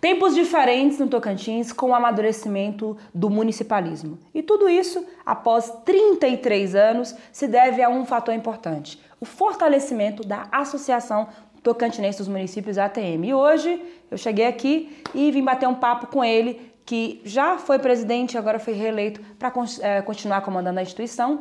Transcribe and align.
Tempos 0.00 0.34
diferentes 0.34 0.98
no 0.98 1.08
Tocantins 1.08 1.72
com 1.72 1.90
o 1.90 1.94
amadurecimento 1.94 2.96
do 3.14 3.28
municipalismo. 3.28 4.18
E 4.34 4.42
tudo 4.42 4.66
isso, 4.66 5.04
após 5.26 5.70
33 5.84 6.74
anos, 6.74 7.14
se 7.30 7.46
deve 7.46 7.82
a 7.82 7.88
um 7.90 8.06
fator 8.06 8.34
importante: 8.34 8.98
o 9.20 9.26
fortalecimento 9.26 10.26
da 10.26 10.48
Associação 10.50 11.28
Tocantinense 11.62 12.18
dos 12.18 12.28
Municípios 12.28 12.78
ATM. 12.78 13.24
E 13.26 13.34
hoje 13.34 13.82
eu 14.10 14.16
cheguei 14.16 14.46
aqui 14.46 15.02
e 15.14 15.30
vim 15.30 15.44
bater 15.44 15.68
um 15.68 15.74
papo 15.74 16.06
com 16.06 16.24
ele, 16.24 16.72
que 16.86 17.20
já 17.22 17.58
foi 17.58 17.78
presidente, 17.78 18.38
agora 18.38 18.58
foi 18.58 18.72
reeleito 18.72 19.20
para 19.38 19.52
é, 19.82 20.00
continuar 20.00 20.40
comandando 20.40 20.80
a 20.80 20.82
instituição. 20.82 21.40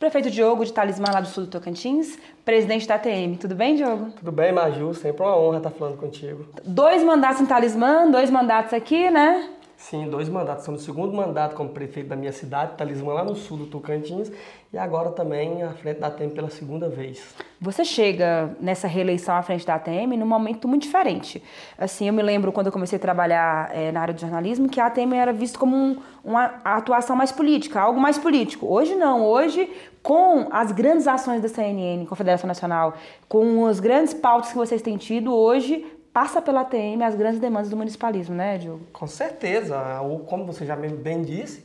Prefeito 0.00 0.30
Diogo 0.30 0.64
de 0.64 0.72
Talismã, 0.72 1.08
lá 1.12 1.20
do 1.20 1.28
sul 1.28 1.44
do 1.44 1.50
Tocantins, 1.50 2.18
presidente 2.42 2.88
da 2.88 2.94
ATM. 2.94 3.36
Tudo 3.38 3.54
bem, 3.54 3.74
Diogo? 3.74 4.10
Tudo 4.12 4.32
bem, 4.32 4.50
Maju. 4.50 4.94
Sempre 4.94 5.22
uma 5.22 5.36
honra 5.36 5.58
estar 5.58 5.68
falando 5.68 5.98
contigo. 5.98 6.46
Dois 6.64 7.04
mandatos 7.04 7.42
em 7.42 7.44
Talismã, 7.44 8.10
dois 8.10 8.30
mandatos 8.30 8.72
aqui, 8.72 9.10
né? 9.10 9.50
Sim, 9.80 10.10
dois 10.10 10.28
mandatos. 10.28 10.66
Sou 10.66 10.74
no 10.74 10.78
segundo 10.78 11.16
mandato 11.16 11.56
como 11.56 11.70
prefeito 11.70 12.10
da 12.10 12.14
minha 12.14 12.32
cidade, 12.32 12.76
Talismã, 12.76 13.14
lá 13.14 13.24
no 13.24 13.34
sul 13.34 13.56
do 13.56 13.66
Tocantins, 13.66 14.30
e 14.70 14.76
agora 14.76 15.10
também 15.10 15.62
à 15.62 15.70
frente 15.70 15.98
da 15.98 16.08
ATM 16.08 16.28
pela 16.34 16.50
segunda 16.50 16.86
vez. 16.88 17.34
Você 17.58 17.82
chega 17.82 18.54
nessa 18.60 18.86
reeleição 18.86 19.34
à 19.34 19.42
frente 19.42 19.66
da 19.66 19.76
ATM 19.76 20.18
num 20.18 20.26
momento 20.26 20.68
muito 20.68 20.82
diferente. 20.82 21.42
Assim, 21.78 22.06
eu 22.06 22.12
me 22.12 22.22
lembro 22.22 22.52
quando 22.52 22.66
eu 22.66 22.72
comecei 22.72 22.98
a 22.98 23.00
trabalhar 23.00 23.74
é, 23.74 23.90
na 23.90 24.02
área 24.02 24.12
de 24.12 24.20
jornalismo 24.20 24.68
que 24.68 24.78
a 24.78 24.86
ATM 24.86 25.14
era 25.14 25.32
vista 25.32 25.58
como 25.58 25.74
um, 25.74 25.96
uma 26.22 26.60
atuação 26.62 27.16
mais 27.16 27.32
política, 27.32 27.80
algo 27.80 27.98
mais 27.98 28.18
político. 28.18 28.66
Hoje 28.66 28.94
não. 28.94 29.24
Hoje, 29.24 29.68
com 30.02 30.46
as 30.50 30.72
grandes 30.72 31.08
ações 31.08 31.40
da 31.40 31.48
CNN, 31.48 32.04
Confederação 32.04 32.46
Nacional, 32.46 32.94
com 33.26 33.64
as 33.64 33.80
grandes 33.80 34.12
pautas 34.12 34.50
que 34.50 34.58
vocês 34.58 34.82
têm 34.82 34.98
tido, 34.98 35.34
hoje 35.34 35.86
passa 36.12 36.42
pela 36.42 36.62
ATM 36.62 37.02
as 37.04 37.14
grandes 37.14 37.40
demandas 37.40 37.70
do 37.70 37.76
municipalismo, 37.76 38.34
né, 38.34 38.58
Diogo? 38.58 38.86
Com 38.92 39.06
certeza. 39.06 39.76
Como 40.26 40.44
você 40.44 40.66
já 40.66 40.76
bem 40.76 41.22
disse, 41.22 41.64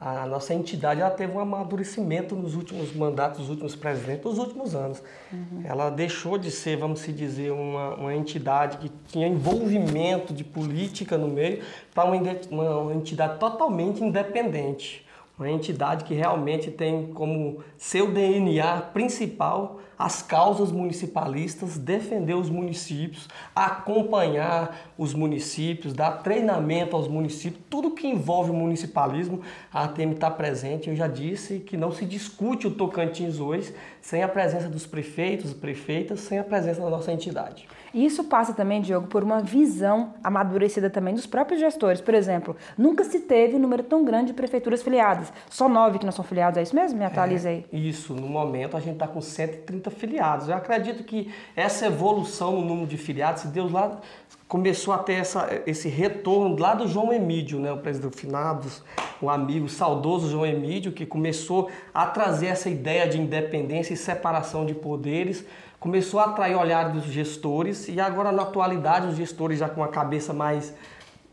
a 0.00 0.26
nossa 0.26 0.52
entidade 0.52 1.00
ela 1.00 1.10
teve 1.10 1.32
um 1.32 1.40
amadurecimento 1.40 2.34
nos 2.34 2.54
últimos 2.54 2.94
mandatos, 2.94 3.40
nos 3.40 3.50
últimos 3.50 3.74
presidentes, 3.74 4.24
nos 4.24 4.38
últimos 4.38 4.74
anos. 4.74 5.02
Uhum. 5.32 5.62
Ela 5.64 5.88
deixou 5.88 6.36
de 6.36 6.50
ser, 6.50 6.76
vamos 6.76 7.00
se 7.00 7.12
dizer, 7.12 7.52
uma, 7.52 7.94
uma 7.94 8.14
entidade 8.14 8.78
que 8.78 8.90
tinha 9.08 9.26
envolvimento 9.26 10.34
de 10.34 10.44
política 10.44 11.16
no 11.16 11.28
meio 11.28 11.62
para 11.94 12.04
uma, 12.04 12.78
uma 12.80 12.94
entidade 12.94 13.38
totalmente 13.38 14.02
independente. 14.02 15.06
Uma 15.38 15.50
entidade 15.50 16.04
que 16.04 16.14
realmente 16.14 16.70
tem 16.70 17.06
como 17.06 17.64
seu 17.76 18.12
DNA 18.12 18.82
principal 18.92 19.80
as 19.98 20.22
causas 20.22 20.70
municipalistas, 20.72 21.78
defender 21.78 22.34
os 22.34 22.50
municípios, 22.50 23.28
acompanhar 23.54 24.92
os 24.98 25.14
municípios, 25.14 25.92
dar 25.92 26.22
treinamento 26.22 26.96
aos 26.96 27.08
municípios, 27.08 27.62
tudo 27.68 27.92
que 27.92 28.06
envolve 28.06 28.50
o 28.50 28.54
municipalismo, 28.54 29.40
a 29.72 29.84
ATM 29.84 30.12
está 30.12 30.30
presente. 30.30 30.88
Eu 30.88 30.96
já 30.96 31.06
disse 31.06 31.60
que 31.60 31.76
não 31.76 31.92
se 31.92 32.04
discute 32.04 32.66
o 32.66 32.70
Tocantins 32.70 33.38
hoje 33.38 33.74
sem 34.00 34.22
a 34.22 34.28
presença 34.28 34.68
dos 34.68 34.86
prefeitos 34.86 35.52
e 35.52 35.54
prefeitas, 35.54 36.20
sem 36.20 36.38
a 36.38 36.44
presença 36.44 36.80
da 36.82 36.90
nossa 36.90 37.10
entidade. 37.10 37.66
E 37.94 38.04
isso 38.04 38.24
passa 38.24 38.52
também, 38.52 38.82
Diogo, 38.82 39.06
por 39.06 39.22
uma 39.22 39.40
visão 39.40 40.14
amadurecida 40.22 40.90
também 40.90 41.14
dos 41.14 41.26
próprios 41.26 41.60
gestores. 41.60 42.00
Por 42.00 42.12
exemplo, 42.12 42.56
nunca 42.76 43.04
se 43.04 43.20
teve 43.20 43.54
um 43.54 43.58
número 43.58 43.84
tão 43.84 44.04
grande 44.04 44.26
de 44.26 44.32
prefeituras 44.34 44.82
filiadas. 44.82 45.32
Só 45.48 45.68
nove 45.68 46.00
que 46.00 46.04
não 46.04 46.12
são 46.12 46.24
filiados, 46.24 46.58
é 46.58 46.62
isso 46.62 46.74
mesmo? 46.74 46.98
Me 46.98 47.04
atualize 47.04 47.46
aí. 47.46 47.64
É, 47.72 47.76
isso, 47.76 48.12
no 48.12 48.26
momento 48.26 48.76
a 48.76 48.80
gente 48.80 48.94
está 48.94 49.06
com 49.06 49.20
130 49.20 49.83
filiados. 49.90 50.48
Eu 50.48 50.56
acredito 50.56 51.04
que 51.04 51.32
essa 51.54 51.86
evolução 51.86 52.52
no 52.52 52.64
número 52.64 52.86
de 52.86 52.96
filiados, 52.96 53.42
se 53.42 53.48
Deus 53.48 53.72
lá 53.72 54.00
começou 54.46 54.94
a 54.94 54.98
ter 54.98 55.14
essa, 55.14 55.62
esse 55.66 55.88
retorno 55.88 56.56
lá 56.58 56.74
do 56.74 56.86
João 56.86 57.12
Emílio, 57.12 57.58
né, 57.58 57.72
o 57.72 57.78
presidente 57.78 58.12
do 58.12 58.16
Finados, 58.16 58.82
o 59.20 59.30
amigo 59.30 59.68
saudoso 59.68 60.30
João 60.30 60.46
Emílio, 60.46 60.92
que 60.92 61.06
começou 61.06 61.70
a 61.92 62.06
trazer 62.06 62.46
essa 62.46 62.68
ideia 62.68 63.08
de 63.08 63.20
independência 63.20 63.94
e 63.94 63.96
separação 63.96 64.66
de 64.66 64.74
poderes 64.74 65.44
começou 65.84 66.18
a 66.18 66.24
atrair 66.24 66.56
olhares 66.56 66.94
dos 66.94 67.04
gestores 67.04 67.88
e 67.88 68.00
agora 68.00 68.32
na 68.32 68.40
atualidade 68.40 69.06
os 69.06 69.16
gestores 69.16 69.58
já 69.58 69.68
com 69.68 69.84
a 69.84 69.88
cabeça 69.88 70.32
mais, 70.32 70.74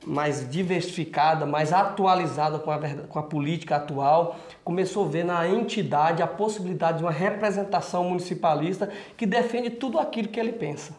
mais 0.05 0.49
diversificada, 0.49 1.45
mais 1.45 1.71
atualizada 1.71 2.57
com 2.59 2.71
a, 2.71 2.79
com 3.07 3.19
a 3.19 3.23
política 3.23 3.75
atual, 3.75 4.35
começou 4.63 5.05
a 5.05 5.09
ver 5.09 5.23
na 5.23 5.47
entidade 5.47 6.23
a 6.23 6.27
possibilidade 6.27 6.99
de 6.99 7.03
uma 7.03 7.11
representação 7.11 8.03
municipalista 8.05 8.89
que 9.15 9.25
defende 9.25 9.69
tudo 9.69 9.99
aquilo 9.99 10.27
que 10.27 10.39
ele 10.39 10.53
pensa. 10.53 10.93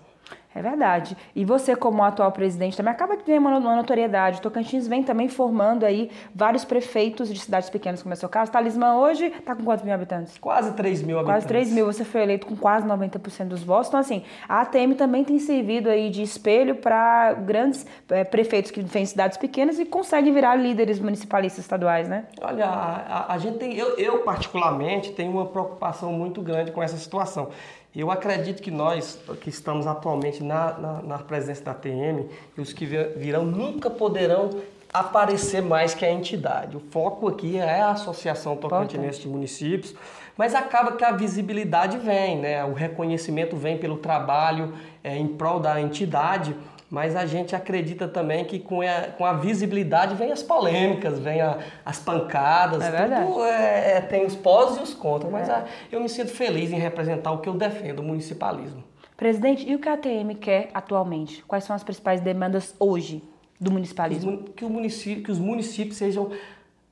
É 0.54 0.60
verdade. 0.60 1.16
E 1.34 1.44
você, 1.44 1.74
como 1.74 2.02
atual 2.02 2.30
presidente, 2.30 2.76
também 2.76 2.92
acaba 2.92 3.16
de 3.16 3.22
ter 3.22 3.38
uma, 3.38 3.58
notoriedade. 3.58 4.38
O 4.38 4.42
Tocantins 4.42 4.86
vem 4.86 5.02
também 5.02 5.28
formando 5.28 5.84
aí 5.84 6.10
vários 6.34 6.64
prefeitos 6.64 7.32
de 7.32 7.40
cidades 7.40 7.70
pequenas, 7.70 8.02
como 8.02 8.12
é 8.12 8.16
o 8.16 8.18
seu 8.18 8.28
caso. 8.28 8.50
Talismã 8.50 8.96
hoje 8.96 9.26
está 9.26 9.54
com 9.54 9.64
quantos 9.64 9.84
mil 9.84 9.94
habitantes? 9.94 10.36
Quase 10.38 10.72
3 10.74 11.02
mil 11.02 11.18
habitantes. 11.18 11.44
Quase 11.44 11.48
3 11.48 11.72
mil. 11.72 11.86
Você 11.86 12.04
foi 12.04 12.22
eleito 12.22 12.46
com 12.46 12.56
quase 12.56 12.86
90% 12.86 13.48
dos 13.48 13.62
votos. 13.62 13.88
Então, 13.88 14.00
assim, 14.00 14.22
a 14.48 14.60
ATM 14.60 14.94
também 14.94 15.24
tem 15.24 15.38
servido 15.38 15.88
aí 15.88 16.10
de 16.10 16.22
espelho 16.22 16.76
para 16.76 17.32
grandes 17.32 17.86
é, 18.10 18.24
prefeitos 18.24 18.70
que 18.70 18.82
vêm 18.82 19.04
em 19.04 19.06
cidades 19.06 19.38
pequenas 19.38 19.78
e 19.78 19.84
conseguem 19.84 20.32
virar 20.32 20.54
líderes 20.56 21.00
municipalistas 21.00 21.64
estaduais, 21.64 22.08
né? 22.08 22.24
Olha, 22.40 22.66
a, 22.66 22.96
a, 22.96 23.34
a 23.34 23.38
gente 23.38 23.58
tem, 23.58 23.76
eu, 23.76 23.96
eu 23.96 24.19
particularmente 24.19 25.12
tenho 25.12 25.32
uma 25.32 25.46
preocupação 25.46 26.12
muito 26.12 26.42
grande 26.42 26.72
com 26.72 26.82
essa 26.82 26.96
situação. 26.96 27.48
Eu 27.94 28.10
acredito 28.10 28.62
que 28.62 28.70
nós, 28.70 29.19
que 29.42 29.50
estamos 29.50 29.86
atualmente 29.86 30.42
na, 30.42 30.72
na, 30.78 31.03
na 31.03 31.19
presença 31.19 31.62
da 31.62 31.75
TM, 31.75 32.26
e 32.56 32.60
os 32.60 32.72
que 32.72 32.86
virão 32.86 33.44
nunca 33.44 33.91
poderão 33.91 34.48
aparecer 34.92 35.62
mais 35.62 35.94
que 35.94 36.04
a 36.04 36.10
entidade. 36.10 36.76
O 36.76 36.81
foco 36.81 37.28
aqui 37.28 37.58
é 37.58 37.81
a 37.81 37.91
Associação 37.91 38.56
Tocantinense 38.56 39.20
de 39.20 39.28
Municípios, 39.28 39.94
mas 40.36 40.54
acaba 40.54 40.92
que 40.92 41.04
a 41.04 41.12
visibilidade 41.12 41.98
vem, 41.98 42.38
né? 42.38 42.64
o 42.64 42.72
reconhecimento 42.72 43.56
vem 43.56 43.76
pelo 43.76 43.98
trabalho 43.98 44.75
é, 45.04 45.16
em 45.16 45.28
prol 45.28 45.60
da 45.60 45.81
entidade, 45.81 46.56
mas 46.92 47.16
a 47.16 47.25
gente 47.25 47.56
acredita 47.56 48.06
também 48.06 48.44
que 48.44 48.58
com 48.58 48.82
a, 48.82 49.04
com 49.16 49.25
a 49.25 49.32
visibilidade 49.32 50.14
vem 50.14 50.30
as 50.30 50.42
polêmicas, 50.42 51.19
vem 51.19 51.41
a, 51.41 51.58
as 51.82 51.98
pancadas, 51.98 52.82
é 52.82 53.25
tudo 53.25 53.44
é, 53.44 53.92
é, 53.92 54.00
tem 54.03 54.26
os 54.26 54.36
pós 54.36 54.76
e 54.76 54.82
os 54.82 54.92
contras, 54.92 55.32
mas 55.32 55.48
é. 55.48 55.52
a, 55.52 55.64
eu 55.91 56.02
me 56.02 56.08
sinto 56.10 56.31
feliz 56.31 56.70
em 56.70 56.78
representar 56.78 57.32
o 57.32 57.38
que 57.38 57.48
eu 57.48 57.54
defendo, 57.54 58.00
o 58.00 58.02
municipalismo. 58.02 58.84
Presidente, 59.16 59.66
e 59.66 59.75
o 59.75 59.78
que 59.78 59.88
a 59.88 59.94
ATM 59.94 60.34
quer 60.38 60.69
atualmente? 60.75 61.42
Quais 61.44 61.64
são 61.64 61.75
as 61.75 61.82
principais 61.82 62.20
demandas 62.20 62.75
hoje 62.78 63.25
do 63.58 63.70
municipalismo? 63.70 64.42
Que, 64.54 64.66
o 64.66 64.69
município, 64.69 65.25
que 65.25 65.32
os 65.32 65.38
municípios 65.38 65.97
sejam 65.97 66.31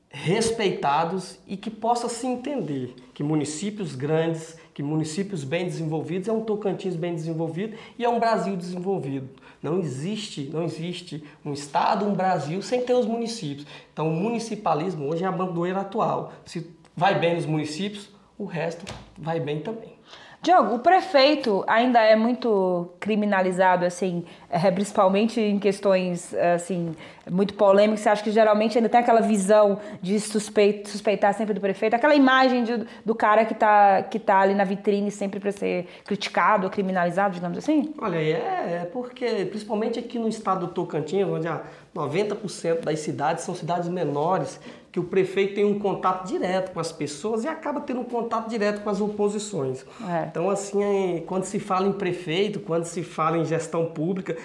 respeitados 0.08 1.38
e 1.46 1.58
que 1.58 1.70
possa 1.70 2.08
se 2.08 2.26
entender 2.26 2.94
que 3.12 3.22
municípios 3.22 3.94
grandes, 3.94 4.56
que 4.72 4.82
municípios 4.82 5.44
bem 5.44 5.66
desenvolvidos 5.66 6.26
é 6.26 6.32
um 6.32 6.40
Tocantins 6.40 6.96
bem 6.96 7.14
desenvolvido 7.14 7.76
e 7.98 8.04
é 8.04 8.08
um 8.08 8.18
Brasil 8.18 8.56
desenvolvido. 8.56 9.28
Não 9.62 9.78
existe, 9.78 10.48
não 10.52 10.64
existe 10.64 11.22
um 11.44 11.52
estado, 11.52 12.06
um 12.06 12.14
Brasil 12.14 12.62
sem 12.62 12.82
ter 12.82 12.94
os 12.94 13.06
municípios. 13.06 13.66
Então 13.92 14.08
o 14.08 14.12
municipalismo 14.12 15.10
hoje 15.10 15.24
é 15.24 15.26
a 15.26 15.32
bandeira 15.32 15.80
atual. 15.80 16.32
Se 16.46 16.70
vai 16.96 17.18
bem 17.18 17.34
nos 17.36 17.46
municípios, 17.46 18.08
o 18.38 18.46
resto 18.46 18.84
vai 19.18 19.38
bem 19.38 19.60
também. 19.60 19.99
Diogo, 20.42 20.76
o 20.76 20.78
prefeito 20.78 21.62
ainda 21.66 22.00
é 22.00 22.16
muito 22.16 22.88
criminalizado, 22.98 23.84
assim, 23.84 24.24
é, 24.48 24.70
principalmente 24.70 25.38
em 25.38 25.58
questões, 25.58 26.32
assim, 26.32 26.96
muito 27.30 27.52
polêmicas. 27.52 28.00
Você 28.00 28.08
acha 28.08 28.22
que 28.22 28.30
geralmente 28.30 28.78
ainda 28.78 28.88
tem 28.88 29.00
aquela 29.00 29.20
visão 29.20 29.78
de 30.00 30.18
suspeito, 30.18 30.88
suspeitar 30.88 31.34
sempre 31.34 31.52
do 31.52 31.60
prefeito? 31.60 31.94
Aquela 31.94 32.14
imagem 32.14 32.64
de, 32.64 32.86
do 33.04 33.14
cara 33.14 33.44
que 33.44 33.52
está 33.52 34.02
que 34.02 34.18
tá 34.18 34.40
ali 34.40 34.54
na 34.54 34.64
vitrine 34.64 35.10
sempre 35.10 35.38
para 35.38 35.52
ser 35.52 35.86
criticado 36.06 36.70
criminalizado, 36.70 37.34
digamos 37.34 37.58
assim? 37.58 37.92
Olha, 37.98 38.16
é, 38.16 38.80
é 38.82 38.88
porque, 38.90 39.44
principalmente 39.44 39.98
aqui 39.98 40.18
no 40.18 40.26
estado 40.28 40.66
do 40.66 40.72
Tocantins, 40.72 41.26
onde 41.26 41.48
a 41.48 41.60
90% 41.94 42.80
das 42.80 43.00
cidades 43.00 43.44
são 43.44 43.54
cidades 43.54 43.88
menores, 43.88 44.58
que 44.92 44.98
o 44.98 45.04
prefeito 45.04 45.54
tem 45.54 45.64
um 45.64 45.78
contato 45.78 46.26
direto 46.26 46.72
com 46.72 46.80
as 46.80 46.90
pessoas 46.90 47.44
e 47.44 47.48
acaba 47.48 47.80
tendo 47.80 48.00
um 48.00 48.04
contato 48.04 48.48
direto 48.48 48.82
com 48.82 48.90
as 48.90 49.00
oposições. 49.00 49.84
É. 50.08 50.26
Então, 50.30 50.48
assim, 50.48 51.24
quando 51.26 51.42
se 51.42 51.58
fala 51.58 51.88
em 51.88 51.92
prefeito, 51.92 52.60
quando 52.60 52.84
se 52.84 53.02
fala 53.02 53.36
em 53.36 53.44
gestão 53.44 53.86
pública, 53.86 54.36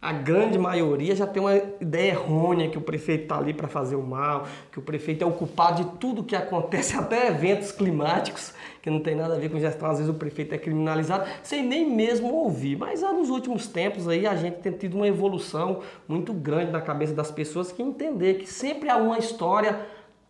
a 0.00 0.12
grande 0.12 0.58
maioria 0.58 1.14
já 1.14 1.26
tem 1.26 1.42
uma 1.42 1.54
ideia 1.78 2.12
errônea 2.12 2.70
que 2.70 2.78
o 2.78 2.80
prefeito 2.80 3.24
está 3.24 3.36
ali 3.36 3.52
para 3.52 3.68
fazer 3.68 3.96
o 3.96 4.02
mal, 4.02 4.46
que 4.72 4.78
o 4.78 4.82
prefeito 4.82 5.22
é 5.22 5.26
o 5.26 5.32
culpado 5.32 5.84
de 5.84 5.90
tudo 5.98 6.24
que 6.24 6.34
acontece, 6.34 6.96
até 6.96 7.28
eventos 7.28 7.70
climáticos, 7.70 8.54
que 8.80 8.88
não 8.88 9.00
tem 9.00 9.14
nada 9.14 9.34
a 9.34 9.38
ver 9.38 9.50
com 9.50 9.60
gestão. 9.60 9.90
Às 9.90 9.98
vezes 9.98 10.10
o 10.10 10.16
prefeito 10.16 10.54
é 10.54 10.58
criminalizado 10.58 11.28
sem 11.42 11.62
nem 11.62 11.86
mesmo 11.90 12.32
ouvir. 12.32 12.78
Mas 12.78 13.02
ah, 13.02 13.12
nos 13.12 13.28
últimos 13.28 13.66
tempos 13.66 14.08
aí 14.08 14.26
a 14.26 14.36
gente 14.36 14.58
tem 14.60 14.72
tido 14.72 14.96
uma 14.96 15.06
evolução 15.06 15.80
muito 16.08 16.32
grande 16.32 16.70
na 16.70 16.80
cabeça 16.80 17.12
das 17.12 17.30
pessoas 17.30 17.70
que 17.70 17.82
entender 17.82 18.34
que 18.34 18.46
sempre 18.46 18.88
há 18.88 18.96
uma 18.96 19.18
história 19.18 19.84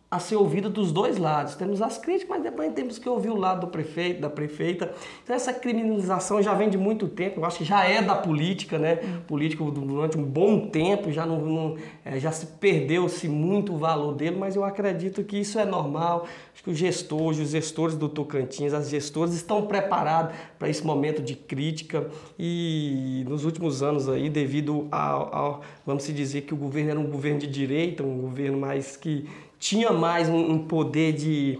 a 0.09 0.19
ser 0.19 0.37
ouvida 0.37 0.69
dos 0.69 0.91
dois 0.93 1.17
lados. 1.17 1.55
Temos 1.55 1.81
as 1.81 1.97
críticas, 1.97 2.29
mas 2.29 2.43
depois 2.43 2.71
temos 2.73 2.97
que 2.97 3.09
ouvir 3.09 3.29
o 3.29 3.35
lado 3.35 3.61
do 3.61 3.67
prefeito, 3.67 4.21
da 4.21 4.29
prefeita. 4.29 4.93
Então 5.23 5.35
essa 5.35 5.53
criminalização 5.53 6.41
já 6.41 6.53
vem 6.53 6.69
de 6.69 6.77
muito 6.77 7.09
tempo, 7.09 7.41
eu 7.41 7.45
acho 7.45 7.57
que 7.57 7.65
já 7.65 7.83
é 7.83 8.01
da 8.01 8.15
política, 8.15 8.77
né? 8.77 8.95
Político 9.27 9.69
durante 9.69 10.17
um 10.17 10.23
bom 10.23 10.67
tempo, 10.67 11.11
já 11.11 11.25
não, 11.25 11.41
não 11.41 11.75
é, 12.05 12.19
já 12.19 12.31
se 12.31 12.45
perdeu-se 12.45 13.27
muito 13.27 13.73
o 13.73 13.77
valor 13.77 14.13
dele, 14.13 14.37
mas 14.37 14.55
eu 14.55 14.63
acredito 14.63 15.23
que 15.25 15.37
isso 15.37 15.59
é 15.59 15.65
normal. 15.65 16.25
Acho 16.53 16.63
que 16.63 16.69
os 16.69 16.77
gestores, 16.77 17.39
os 17.39 17.49
gestores 17.49 17.95
do 17.95 18.07
Tocantins, 18.07 18.73
as 18.73 18.89
gestoras 18.89 19.33
estão 19.33 19.67
preparados 19.67 20.33
para 20.57 20.69
esse 20.69 20.85
momento 20.85 21.21
de 21.21 21.35
crítica 21.35 22.09
e 22.39 23.25
nos 23.27 23.43
últimos 23.43 23.83
anos 23.83 24.07
aí, 24.07 24.29
devido 24.29 24.87
ao, 24.89 25.35
ao 25.35 25.61
vamos 25.85 26.03
se 26.03 26.13
dizer 26.13 26.43
que 26.43 26.53
o 26.53 26.57
governo 26.57 26.91
era 26.91 26.99
um 26.99 27.07
governo 27.07 27.39
de 27.39 27.47
direita, 27.47 28.03
um 28.03 28.19
governo 28.19 28.57
mais 28.57 28.95
que 28.95 29.27
tinha 29.59 29.91
mais 29.91 30.29
um, 30.29 30.51
um 30.51 30.59
poder 30.59 31.13
de, 31.13 31.59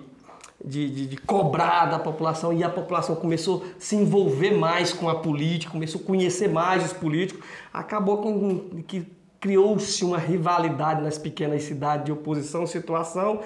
de, 0.63 0.89
de, 0.89 1.07
de, 1.07 1.17
cobrar 1.17 1.85
da 1.85 1.99
população 1.99 2.53
e 2.53 2.63
a 2.63 2.69
população 2.69 3.15
começou 3.15 3.63
a 3.63 3.79
se 3.79 3.95
envolver 3.95 4.51
mais 4.51 4.93
com 4.93 5.09
a 5.09 5.15
política, 5.15 5.71
começou 5.71 6.01
a 6.01 6.03
conhecer 6.03 6.47
mais 6.47 6.85
os 6.85 6.93
políticos, 6.93 7.43
acabou 7.73 8.17
com 8.17 8.81
que 8.87 9.05
criou-se 9.39 10.03
uma 10.03 10.17
rivalidade 10.17 11.01
nas 11.01 11.17
pequenas 11.17 11.63
cidades 11.63 12.05
de 12.05 12.11
oposição, 12.11 12.65
situação 12.65 13.41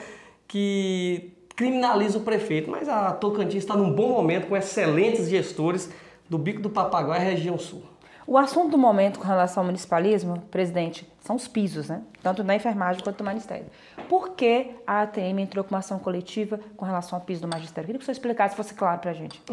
que 0.48 1.31
criminaliza 1.56 2.18
o 2.18 2.21
prefeito, 2.21 2.69
mas 2.69 2.89
a 2.89 3.12
Tocantins 3.12 3.63
está 3.63 3.75
num 3.75 3.94
bom 3.94 4.09
momento 4.09 4.47
com 4.47 4.57
excelentes 4.57 5.30
gestores 5.30 5.89
do 6.30 6.38
Bico 6.38 6.62
do 6.62 6.69
Papagaio 6.69 7.21
região 7.21 7.57
sul. 7.57 7.83
O 8.31 8.38
assunto 8.38 8.72
do 8.72 8.78
momento 8.78 9.19
com 9.19 9.25
relação 9.25 9.62
ao 9.62 9.66
municipalismo, 9.66 10.39
presidente, 10.50 11.06
são 11.19 11.36
os 11.36 11.50
pisos, 11.50 11.89
né? 11.89 12.01
Tanto 12.24 12.45
na 12.45 12.56
enfermagem 12.56 13.04
quanto 13.04 13.19
no 13.19 13.25
magistério. 13.25 13.66
Por 14.07 14.30
que 14.30 14.72
a 14.88 15.01
ATM 15.01 15.39
entrou 15.39 15.66
com 15.66 15.72
uma 15.72 15.80
ação 15.80 16.00
coletiva 16.00 16.57
com 16.78 16.86
relação 16.86 17.19
ao 17.19 17.25
piso 17.25 17.42
do 17.42 17.48
magistério? 17.50 17.88
Queria 17.88 18.00
que 18.00 18.06
você 18.06 18.13
explicasse, 18.13 18.56
fosse 18.56 18.74
claro 18.74 19.01
para 19.01 19.12
a 19.12 19.13
gente. 19.13 19.44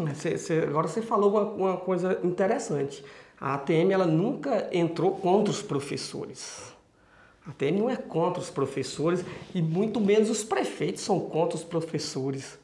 Agora 0.65 0.87
você 0.87 1.01
falou 1.01 1.29
uma, 1.29 1.41
uma, 1.71 1.77
coisa 1.77 2.21
interessante. 2.23 3.03
A 3.37 3.55
ATM 3.55 3.91
ela 3.91 4.05
nunca 4.05 4.69
entrou 4.71 5.11
contra 5.11 5.51
os 5.51 5.61
professores. 5.61 6.73
A 7.45 7.49
ATM 7.49 7.79
não 7.79 7.89
é 7.89 7.97
contra 7.97 8.41
os 8.41 8.49
professores 8.49 9.25
e 9.53 9.61
muito 9.61 9.99
menos 9.99 10.29
os 10.29 10.41
prefeitos 10.41 11.01
são 11.01 11.19
contra 11.19 11.57
os 11.57 11.65
professores. 11.65 12.57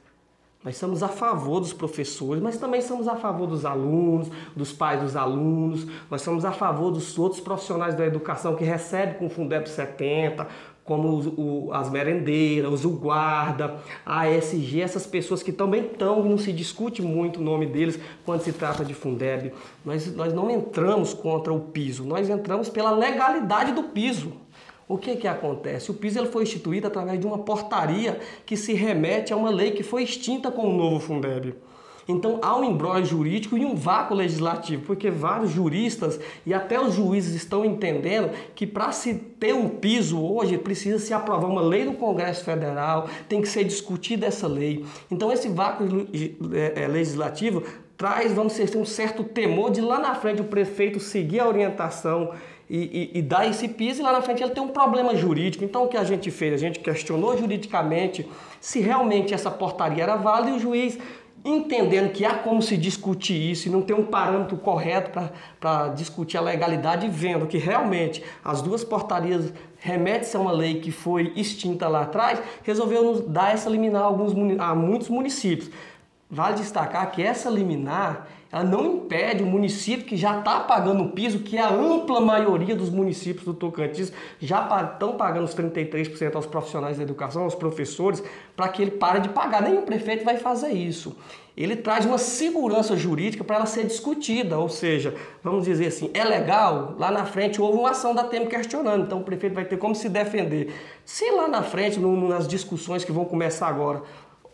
Nós 0.66 0.78
somos 0.78 1.04
a 1.04 1.08
favor 1.08 1.60
dos 1.60 1.72
professores, 1.72 2.42
mas 2.42 2.58
também 2.58 2.82
somos 2.82 3.08
a 3.08 3.16
favor 3.16 3.46
dos 3.46 3.66
alunos, 3.66 4.32
dos 4.56 4.74
pais 4.74 5.00
dos 5.00 5.16
alunos, 5.16 5.86
nós 6.10 6.24
somos 6.24 6.44
a 6.44 6.52
favor 6.52 6.90
dos 6.90 7.20
outros 7.20 7.40
profissionais 7.40 7.94
da 7.94 8.04
educação 8.04 8.56
que 8.56 8.64
recebem 8.64 9.14
com 9.14 9.28
o 9.28 9.30
Fundeb 9.30 9.70
70, 9.70 10.48
como 10.84 11.20
o, 11.38 11.72
as 11.72 11.90
merendeiras, 11.92 12.84
o 12.84 12.90
guarda, 12.90 13.76
a 14.04 14.22
ASG, 14.22 14.82
essas 14.82 15.06
pessoas 15.06 15.44
que 15.44 15.52
também 15.52 15.86
estão, 15.86 16.24
não 16.24 16.38
se 16.38 16.52
discute 16.52 17.00
muito 17.00 17.40
o 17.40 17.44
nome 17.44 17.68
deles 17.68 18.00
quando 18.26 18.42
se 18.42 18.52
trata 18.52 18.84
de 18.84 18.96
Fundeb. 18.96 19.54
Nós, 19.84 20.16
nós 20.16 20.34
não 20.34 20.50
entramos 20.50 21.14
contra 21.14 21.54
o 21.54 21.60
piso, 21.60 22.04
nós 22.04 22.28
entramos 22.28 22.70
pela 22.70 22.90
legalidade 22.90 23.72
do 23.72 23.84
piso. 23.84 24.34
O 24.88 24.98
que 24.98 25.16
que 25.16 25.28
acontece? 25.28 25.90
O 25.90 25.96
PIS 25.96 26.16
ele 26.16 26.28
foi 26.28 26.44
instituído 26.44 26.88
através 26.88 27.20
de 27.20 27.26
uma 27.26 27.40
portaria 27.40 28.20
que 28.46 28.56
se 28.56 28.74
remete 28.74 29.34
a 29.34 29.36
uma 29.36 29.50
lei 29.50 29.72
que 29.72 29.82
foi 29.82 30.04
extinta 30.04 30.52
com 30.52 30.70
o 30.70 30.78
novo 30.78 31.00
Fundeb. 31.00 31.56
Então 32.08 32.40
há 32.42 32.56
um 32.56 32.64
embrólio 32.64 33.06
jurídico 33.06 33.58
e 33.58 33.66
um 33.66 33.76
vácuo 33.76 34.16
legislativo, 34.16 34.84
porque 34.84 35.10
vários 35.10 35.52
juristas 35.52 36.20
e 36.46 36.54
até 36.54 36.80
os 36.80 36.94
juízes 36.94 37.34
estão 37.34 37.66
entendendo 37.66 38.30
que 38.54 38.68
para 38.68 38.92
se 38.92 39.16
ter 39.16 39.54
um 39.54 39.68
piso 39.68 40.24
hoje 40.24 40.58
precisa 40.58 41.00
se 41.00 41.14
aprovar 41.14 41.48
uma 41.48 41.62
lei 41.62 41.86
do 41.86 41.94
Congresso 41.94 42.44
Federal, 42.44 43.10
tem 43.28 43.42
que 43.42 43.48
ser 43.48 43.64
discutida 43.64 44.28
essa 44.28 44.48
lei. 44.48 44.86
Então 45.10 45.32
esse 45.32 45.50
vácuo 45.50 45.86
é, 46.54 46.84
é, 46.84 46.88
legislativo 46.88 47.64
traz, 47.98 48.34
vamos 48.34 48.54
dizer, 48.56 48.78
um 48.78 48.86
certo 48.86 49.24
temor 49.24 49.72
de 49.72 49.82
lá 49.82 49.98
na 49.98 50.14
frente 50.14 50.42
o 50.42 50.46
prefeito 50.46 51.00
seguir 51.00 51.40
a 51.40 51.48
orientação 51.48 52.34
e, 52.70 53.12
e, 53.14 53.20
e 53.20 53.22
dar 53.22 53.48
esse 53.48 53.68
piso 53.68 54.02
e 54.02 54.04
lá 54.04 54.12
na 54.12 54.22
frente 54.22 54.42
ele 54.42 54.52
tem 54.52 54.64
um 54.64 54.70
problema 54.70 55.16
jurídico. 55.16 55.64
Então 55.64 55.86
o 55.86 55.88
que 55.88 55.98
a 55.98 56.04
gente 56.04 56.32
fez? 56.32 56.54
A 56.54 56.58
gente 56.58 56.80
questionou 56.80 57.38
juridicamente 57.38 58.28
se 58.60 58.80
realmente 58.80 59.34
essa 59.34 59.52
portaria 59.52 60.04
era 60.04 60.16
válida 60.16 60.52
e 60.52 60.54
o 60.54 60.60
juiz 60.60 60.98
entendendo 61.46 62.12
que 62.12 62.26
há 62.26 62.34
como 62.34 62.60
se 62.60 62.76
discutir 62.76 63.52
isso 63.52 63.68
e 63.68 63.72
não 63.72 63.84
tem 63.84 63.96
um 63.96 64.04
parâmetro 64.04 64.58
correto 64.58 65.12
para 65.60 65.90
discutir 65.90 66.38
a 66.38 66.42
legalidade, 66.42 67.08
vendo 67.08 67.46
que 67.46 67.60
realmente 67.60 68.24
as 68.44 68.64
duas 68.64 68.84
portarias 68.84 69.54
remetem 69.78 70.28
a 70.34 70.40
uma 70.40 70.52
lei 70.52 70.80
que 70.80 70.92
foi 70.92 71.32
extinta 71.36 71.88
lá 71.88 72.02
atrás, 72.02 72.42
resolveu 72.64 73.04
nos 73.04 73.22
dar 73.22 73.54
essa 73.54 73.70
liminar 73.70 74.02
a, 74.02 74.06
alguns, 74.06 74.34
a 74.60 74.74
muitos 74.74 75.08
municípios. 75.08 75.70
Vale 76.28 76.56
destacar 76.56 77.12
que 77.12 77.22
essa 77.22 77.48
liminar 77.52 78.28
ela 78.56 78.64
não 78.64 78.86
impede 78.86 79.44
o 79.44 79.46
município 79.46 80.06
que 80.06 80.16
já 80.16 80.40
está 80.40 80.62
pagando 80.62 81.04
o 81.04 81.10
piso, 81.10 81.40
que 81.40 81.58
é 81.58 81.62
a 81.62 81.68
ampla 81.68 82.22
maioria 82.22 82.74
dos 82.74 82.90
municípios 82.90 83.44
do 83.44 83.54
Tocantins 83.54 84.14
já 84.40 84.66
estão 84.94 85.18
pagando 85.18 85.44
os 85.44 85.54
33% 85.54 86.36
aos 86.36 86.46
profissionais 86.46 86.96
da 86.96 87.04
educação, 87.04 87.44
aos 87.44 87.54
professores, 87.54 88.24
para 88.56 88.70
que 88.70 88.82
ele 88.82 88.92
pare 88.92 89.20
de 89.20 89.28
pagar. 89.28 89.62
Nenhum 89.62 89.82
prefeito 89.82 90.24
vai 90.24 90.38
fazer 90.38 90.72
isso. 90.72 91.18
Ele 91.58 91.76
traz 91.76 92.06
uma 92.06 92.18
segurança 92.18 92.96
jurídica 92.96 93.44
para 93.44 93.58
ela 93.58 93.66
ser 93.66 93.86
discutida, 93.86 94.58
ou 94.58 94.70
seja, 94.70 95.14
vamos 95.44 95.66
dizer 95.66 95.88
assim, 95.88 96.10
é 96.14 96.24
legal, 96.24 96.96
lá 96.98 97.12
na 97.12 97.26
frente 97.26 97.62
houve 97.62 97.78
uma 97.78 97.92
ação 97.92 98.16
da 98.16 98.24
TEM 98.24 98.46
questionando, 98.46 99.06
então 99.06 99.20
o 99.20 99.24
prefeito 99.24 99.54
vai 99.54 99.66
ter 99.66 99.78
como 99.78 99.96
se 99.96 100.08
defender. 100.08 100.74
Se 101.06 101.30
lá 101.32 101.48
na 101.48 101.62
frente, 101.62 102.00
no, 102.00 102.28
nas 102.28 102.48
discussões 102.48 103.06
que 103.06 103.12
vão 103.12 103.26
começar 103.26 103.68
agora, 103.68 104.02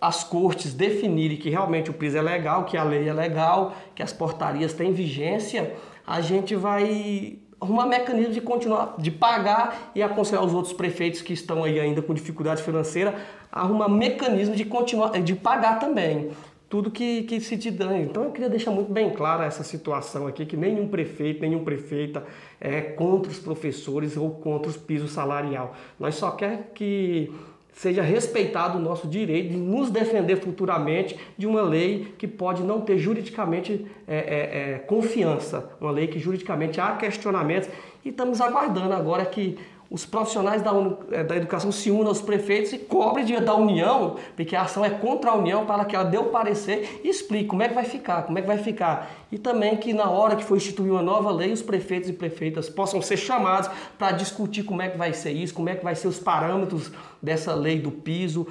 as 0.01 0.23
cortes 0.23 0.73
definirem 0.73 1.37
que 1.37 1.49
realmente 1.49 1.91
o 1.91 1.93
piso 1.93 2.17
é 2.17 2.21
legal, 2.21 2.65
que 2.65 2.75
a 2.75 2.83
lei 2.83 3.07
é 3.07 3.13
legal, 3.13 3.75
que 3.93 4.01
as 4.01 4.11
portarias 4.11 4.73
têm 4.73 4.91
vigência, 4.91 5.75
a 6.05 6.19
gente 6.19 6.55
vai 6.55 7.37
arrumar 7.61 7.85
mecanismo 7.85 8.33
de 8.33 8.41
continuar, 8.41 8.95
de 8.97 9.11
pagar 9.11 9.91
e 9.93 10.01
aconselhar 10.01 10.43
os 10.43 10.51
outros 10.51 10.73
prefeitos 10.73 11.21
que 11.21 11.31
estão 11.31 11.63
aí 11.63 11.79
ainda 11.79 12.01
com 12.01 12.11
dificuldade 12.15 12.63
financeira, 12.63 13.13
arrumar 13.51 13.87
mecanismo 13.87 14.55
de 14.55 14.65
continuar, 14.65 15.11
de 15.21 15.35
pagar 15.35 15.79
também 15.79 16.31
tudo 16.67 16.89
que, 16.89 17.23
que 17.23 17.39
se 17.39 17.57
te 17.57 17.69
dá. 17.69 17.95
Então 17.95 18.23
eu 18.23 18.31
queria 18.31 18.49
deixar 18.49 18.71
muito 18.71 18.91
bem 18.91 19.11
clara 19.11 19.45
essa 19.45 19.61
situação 19.61 20.25
aqui, 20.25 20.45
que 20.45 20.57
nenhum 20.57 20.87
prefeito, 20.87 21.41
nenhum 21.41 21.63
prefeita 21.63 22.25
é 22.59 22.81
contra 22.81 23.31
os 23.31 23.37
professores 23.37 24.17
ou 24.17 24.31
contra 24.31 24.71
os 24.71 24.77
pisos 24.77 25.11
salarial. 25.11 25.75
Nós 25.99 26.15
só 26.15 26.31
quer 26.31 26.71
que 26.73 27.31
seja 27.73 28.01
respeitado 28.01 28.77
o 28.77 28.81
nosso 28.81 29.07
direito 29.07 29.51
de 29.51 29.57
nos 29.57 29.89
defender 29.89 30.37
futuramente 30.37 31.17
de 31.37 31.47
uma 31.47 31.61
lei 31.61 32.13
que 32.17 32.27
pode 32.27 32.63
não 32.63 32.81
ter 32.81 32.97
juridicamente 32.97 33.85
é, 34.07 34.17
é, 34.17 34.73
é, 34.73 34.79
confiança, 34.79 35.71
uma 35.79 35.91
lei 35.91 36.07
que 36.07 36.19
juridicamente 36.19 36.79
há 36.79 36.95
questionamentos. 36.95 37.69
E 38.03 38.09
estamos 38.09 38.41
aguardando 38.41 38.93
agora 38.93 39.25
que 39.25 39.57
os 39.91 40.05
profissionais 40.05 40.61
da, 40.61 40.71
é, 41.11 41.21
da 41.21 41.35
educação 41.35 41.69
se 41.69 41.91
unam 41.91 42.07
aos 42.07 42.21
prefeitos 42.21 42.71
e 42.71 42.77
cobrem 42.77 43.25
da 43.41 43.53
União, 43.53 44.15
porque 44.37 44.55
a 44.55 44.61
ação 44.61 44.85
é 44.85 44.89
contra 44.89 45.31
a 45.31 45.35
União, 45.35 45.65
para 45.65 45.83
que 45.83 45.93
ela 45.93 46.05
dê 46.05 46.17
o 46.17 46.25
parecer 46.25 47.01
e 47.03 47.09
explique 47.09 47.47
como 47.47 47.61
é 47.61 47.67
que 47.67 47.75
vai 47.75 47.83
ficar, 47.83 48.23
como 48.23 48.39
é 48.39 48.41
que 48.41 48.47
vai 48.47 48.57
ficar. 48.57 49.11
E 49.29 49.37
também 49.37 49.75
que 49.75 49.91
na 49.93 50.09
hora 50.09 50.37
que 50.37 50.45
for 50.45 50.55
instituir 50.55 50.93
uma 50.93 51.01
nova 51.01 51.29
lei, 51.29 51.51
os 51.51 51.61
prefeitos 51.61 52.09
e 52.09 52.13
prefeitas 52.13 52.69
possam 52.69 53.01
ser 53.01 53.17
chamados 53.17 53.69
para 53.99 54.13
discutir 54.13 54.63
como 54.63 54.81
é 54.81 54.87
que 54.87 54.97
vai 54.97 55.11
ser 55.11 55.31
isso, 55.31 55.53
como 55.53 55.67
é 55.67 55.75
que 55.75 55.83
vai 55.83 55.93
ser 55.93 56.07
os 56.07 56.19
parâmetros 56.19 56.89
dessa 57.21 57.53
lei 57.53 57.77
do 57.77 57.91
piso, 57.91 58.47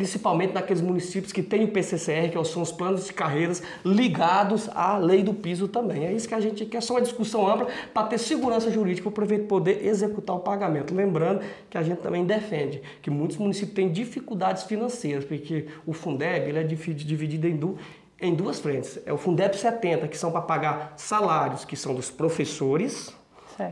principalmente 0.00 0.54
naqueles 0.54 0.80
municípios 0.80 1.30
que 1.30 1.42
têm 1.42 1.64
o 1.64 1.68
PCCR, 1.68 2.30
que 2.32 2.44
são 2.44 2.62
os 2.62 2.72
planos 2.72 3.04
de 3.04 3.12
carreiras 3.12 3.62
ligados 3.84 4.66
à 4.74 4.96
lei 4.96 5.22
do 5.22 5.34
piso 5.34 5.68
também. 5.68 6.06
É 6.06 6.12
isso 6.12 6.26
que 6.26 6.34
a 6.34 6.40
gente 6.40 6.64
quer, 6.64 6.80
só 6.80 6.94
uma 6.94 7.02
discussão 7.02 7.46
ampla 7.46 7.68
para 7.92 8.06
ter 8.06 8.16
segurança 8.16 8.70
jurídica 8.70 9.10
para 9.10 9.10
o 9.10 9.26
prefeito 9.26 9.46
poder 9.46 9.86
executar 9.86 10.34
o 10.34 10.38
pagamento. 10.40 10.94
Lembrando 10.94 11.42
que 11.68 11.76
a 11.76 11.82
gente 11.82 11.98
também 11.98 12.24
defende 12.24 12.80
que 13.02 13.10
muitos 13.10 13.36
municípios 13.36 13.74
têm 13.74 13.92
dificuldades 13.92 14.62
financeiras, 14.62 15.22
porque 15.22 15.66
o 15.84 15.92
Fundeb 15.92 16.48
ele 16.48 16.60
é 16.60 16.62
dividido 16.62 17.46
em, 17.46 17.56
du 17.56 17.76
em 18.18 18.34
duas 18.34 18.58
frentes. 18.58 18.98
É 19.04 19.12
o 19.12 19.18
Fundeb 19.18 19.54
70, 19.54 20.08
que 20.08 20.16
são 20.16 20.32
para 20.32 20.40
pagar 20.40 20.94
salários, 20.96 21.66
que 21.66 21.76
são 21.76 21.94
dos 21.94 22.10
professores, 22.10 23.14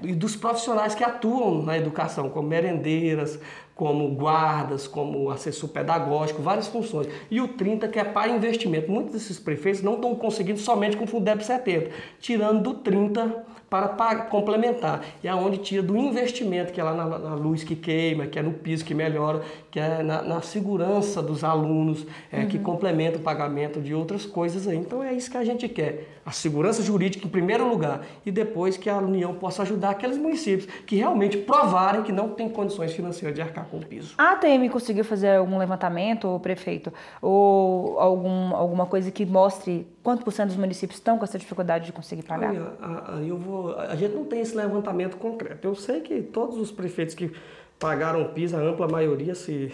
e 0.03 0.13
dos 0.13 0.37
profissionais 0.37 0.95
que 0.95 1.05
atuam 1.05 1.63
na 1.63 1.77
educação, 1.77 2.29
como 2.29 2.49
merendeiras, 2.49 3.39
como 3.75 4.09
guardas, 4.15 4.89
como 4.89 5.31
assessor 5.31 5.69
pedagógico, 5.69 6.43
várias 6.43 6.67
funções. 6.67 7.09
E 7.31 7.41
o 7.41 7.49
30 7.49 7.87
que 7.89 7.99
é 7.99 8.05
para 8.05 8.29
investimento. 8.29 8.91
Muitos 8.91 9.13
desses 9.13 9.39
prefeitos 9.39 9.83
não 9.83 9.95
estão 9.95 10.15
conseguindo 10.17 10.59
somente 10.59 10.97
com 10.97 11.05
o 11.05 11.07
Fundeb 11.07 11.45
70, 11.45 11.91
tirando 12.19 12.63
do 12.63 12.75
30 12.75 13.47
para, 13.69 14.23
complementar. 14.25 15.03
E 15.23 15.29
aonde 15.29 15.59
tira 15.59 15.83
do 15.83 15.97
investimento, 15.97 16.73
que 16.73 16.81
é 16.81 16.85
lá 16.85 16.95
na, 16.95 17.19
na, 17.19 17.35
luz 17.35 17.63
que 17.63 17.77
queima, 17.77 18.27
que 18.27 18.39
é 18.39 18.43
no 18.43 18.53
piso 18.53 18.85
que 18.85 18.95
melhora, 18.95 19.43
que 19.71 19.79
é 19.79 20.03
na, 20.03 20.23
na 20.23 20.41
segurança 20.41 21.23
dos 21.23 21.45
alunos, 21.45 22.07
é, 22.33 22.41
uhum. 22.41 22.49
que 22.49 22.59
complementa 22.59 23.19
o 23.19 23.21
pagamento 23.21 23.81
de 23.81 23.95
outras 23.95 24.25
coisas 24.25 24.67
aí. 24.67 24.77
Então 24.77 25.03
é 25.03 25.13
isso 25.13 25.31
que 25.31 25.37
a 25.37 25.45
gente 25.45 25.69
quer. 25.69 26.19
A 26.25 26.31
segurança 26.31 26.83
jurídica 26.83 27.27
em 27.27 27.31
primeiro 27.31 27.69
lugar 27.69 28.03
e 28.25 28.31
depois 28.31 28.77
que 28.77 28.89
a 28.89 28.99
União 28.99 29.35
possa 29.35 29.63
ajudar 29.63 29.91
aqueles 29.91 30.19
municípios 30.19 30.67
que 30.87 30.97
realmente 30.97 31.37
provarem 31.39 32.03
que 32.03 32.13
não 32.13 32.31
têm 32.31 32.49
condições 32.49 32.93
financeiras 32.93 33.35
de 33.35 33.43
arcar 33.43 33.67
com 33.67 33.79
o 33.79 33.87
piso. 33.87 34.15
A 34.19 34.33
ATM 34.33 34.69
conseguiu 34.71 35.05
fazer 35.05 35.37
algum 35.37 35.59
levantamento, 35.59 36.39
prefeito, 36.41 36.93
ou 37.21 37.99
algum, 37.99 38.55
alguma 38.55 38.87
coisa 38.87 39.11
que 39.11 39.25
mostre 39.25 39.87
quanto 40.09 40.25
por 40.25 40.33
cento 40.33 40.49
dos 40.49 40.57
municípios 40.57 40.99
estão 40.99 41.19
com 41.19 41.25
essa 41.25 41.39
dificuldade 41.39 41.85
de 41.85 41.93
conseguir 41.93 42.23
pagar? 42.23 42.49
Olha, 42.49 42.73
a, 42.81 43.17
a, 43.17 43.23
eu 43.23 43.37
vou, 43.37 43.58
a 43.77 43.97
gente 43.97 44.15
não 44.15 44.25
tem 44.25 44.41
esse 44.41 44.57
levantamento 44.57 45.17
concreto. 45.17 45.67
Eu 45.67 45.75
sei 45.75 46.01
que 46.01 46.23
todos 46.23 46.59
os 46.59 46.71
prefeitos 46.71 47.15
que 47.15 47.31
pagaram 47.79 48.23
o 48.23 48.29
PIS, 48.31 48.55
a 48.55 48.59
ampla 48.59 48.89
maioria 48.89 49.35
se, 49.35 49.73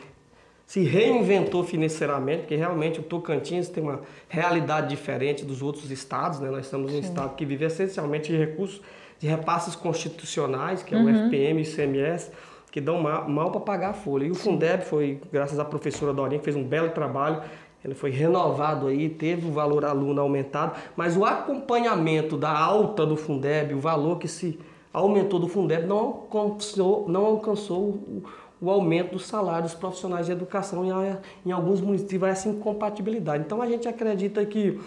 se 0.66 0.82
reinventou 0.82 1.64
financeiramente, 1.64 2.40
porque 2.40 2.56
realmente 2.56 3.00
o 3.00 3.02
Tocantins 3.02 3.68
tem 3.68 3.82
uma 3.82 4.02
realidade 4.28 4.88
diferente 4.88 5.44
dos 5.44 5.62
outros 5.62 5.90
estados. 5.90 6.40
Né? 6.40 6.50
Nós 6.50 6.66
estamos 6.66 6.90
Sim. 6.90 6.98
um 6.98 7.00
estado 7.00 7.34
que 7.34 7.44
vive 7.44 7.64
essencialmente 7.64 8.30
de 8.32 8.38
recursos 8.38 8.80
de 9.18 9.30
repasses 9.30 9.74
constitucionais, 9.74 10.82
que 10.82 10.94
é 10.94 10.98
uhum. 10.98 11.04
o 11.06 11.28
FPM 11.28 11.60
e 11.60 11.64
o 11.64 11.66
ICMS, 11.66 12.30
que 12.70 12.80
dão 12.80 13.00
mal, 13.00 13.28
mal 13.28 13.50
para 13.50 13.60
pagar 13.60 13.90
a 13.90 13.94
folha. 13.94 14.26
E 14.26 14.30
o 14.30 14.34
Fundeb 14.34 14.84
foi, 14.84 15.20
graças 15.32 15.58
à 15.58 15.64
professora 15.64 16.12
Dorinha, 16.12 16.38
que 16.38 16.44
fez 16.44 16.56
um 16.56 16.64
belo 16.64 16.90
trabalho, 16.90 17.40
ele 17.84 17.94
foi 17.94 18.10
renovado 18.10 18.86
aí, 18.86 19.10
teve 19.10 19.46
o 19.46 19.52
valor 19.52 19.84
aluno 19.84 20.20
aumentado, 20.20 20.74
mas 20.96 21.16
o 21.16 21.24
acompanhamento 21.24 22.36
da 22.36 22.50
alta 22.50 23.04
do 23.04 23.14
Fundeb, 23.14 23.74
o 23.74 23.78
valor 23.78 24.18
que 24.18 24.26
se 24.26 24.58
aumentou 24.90 25.38
do 25.38 25.48
Fundeb, 25.48 25.86
não 25.86 25.98
alcançou, 25.98 27.06
não 27.08 27.26
alcançou 27.26 27.80
o, 27.80 28.22
o 28.60 28.70
aumento 28.70 29.12
dos 29.12 29.26
salários 29.26 29.72
dos 29.72 29.80
profissionais 29.80 30.26
de 30.26 30.32
educação 30.32 30.82
em, 30.84 31.18
em 31.44 31.52
alguns 31.52 31.82
municípios 31.82 32.20
vai 32.20 32.30
essa 32.30 32.48
incompatibilidade. 32.48 33.44
Então 33.44 33.60
a 33.60 33.68
gente 33.68 33.86
acredita 33.86 34.44
que 34.46 34.80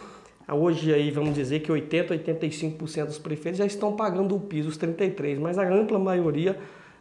hoje 0.50 0.92
aí 0.92 1.12
vamos 1.12 1.36
dizer 1.36 1.60
que 1.60 1.72
80, 1.72 2.18
85% 2.18 3.06
dos 3.06 3.20
prefeitos 3.20 3.60
já 3.60 3.66
estão 3.66 3.96
pagando 3.96 4.36
o 4.36 4.40
piso, 4.40 4.70
os 4.70 4.78
33, 4.78 5.38
mas 5.38 5.60
a 5.60 5.70
ampla 5.70 6.00
maioria 6.00 6.58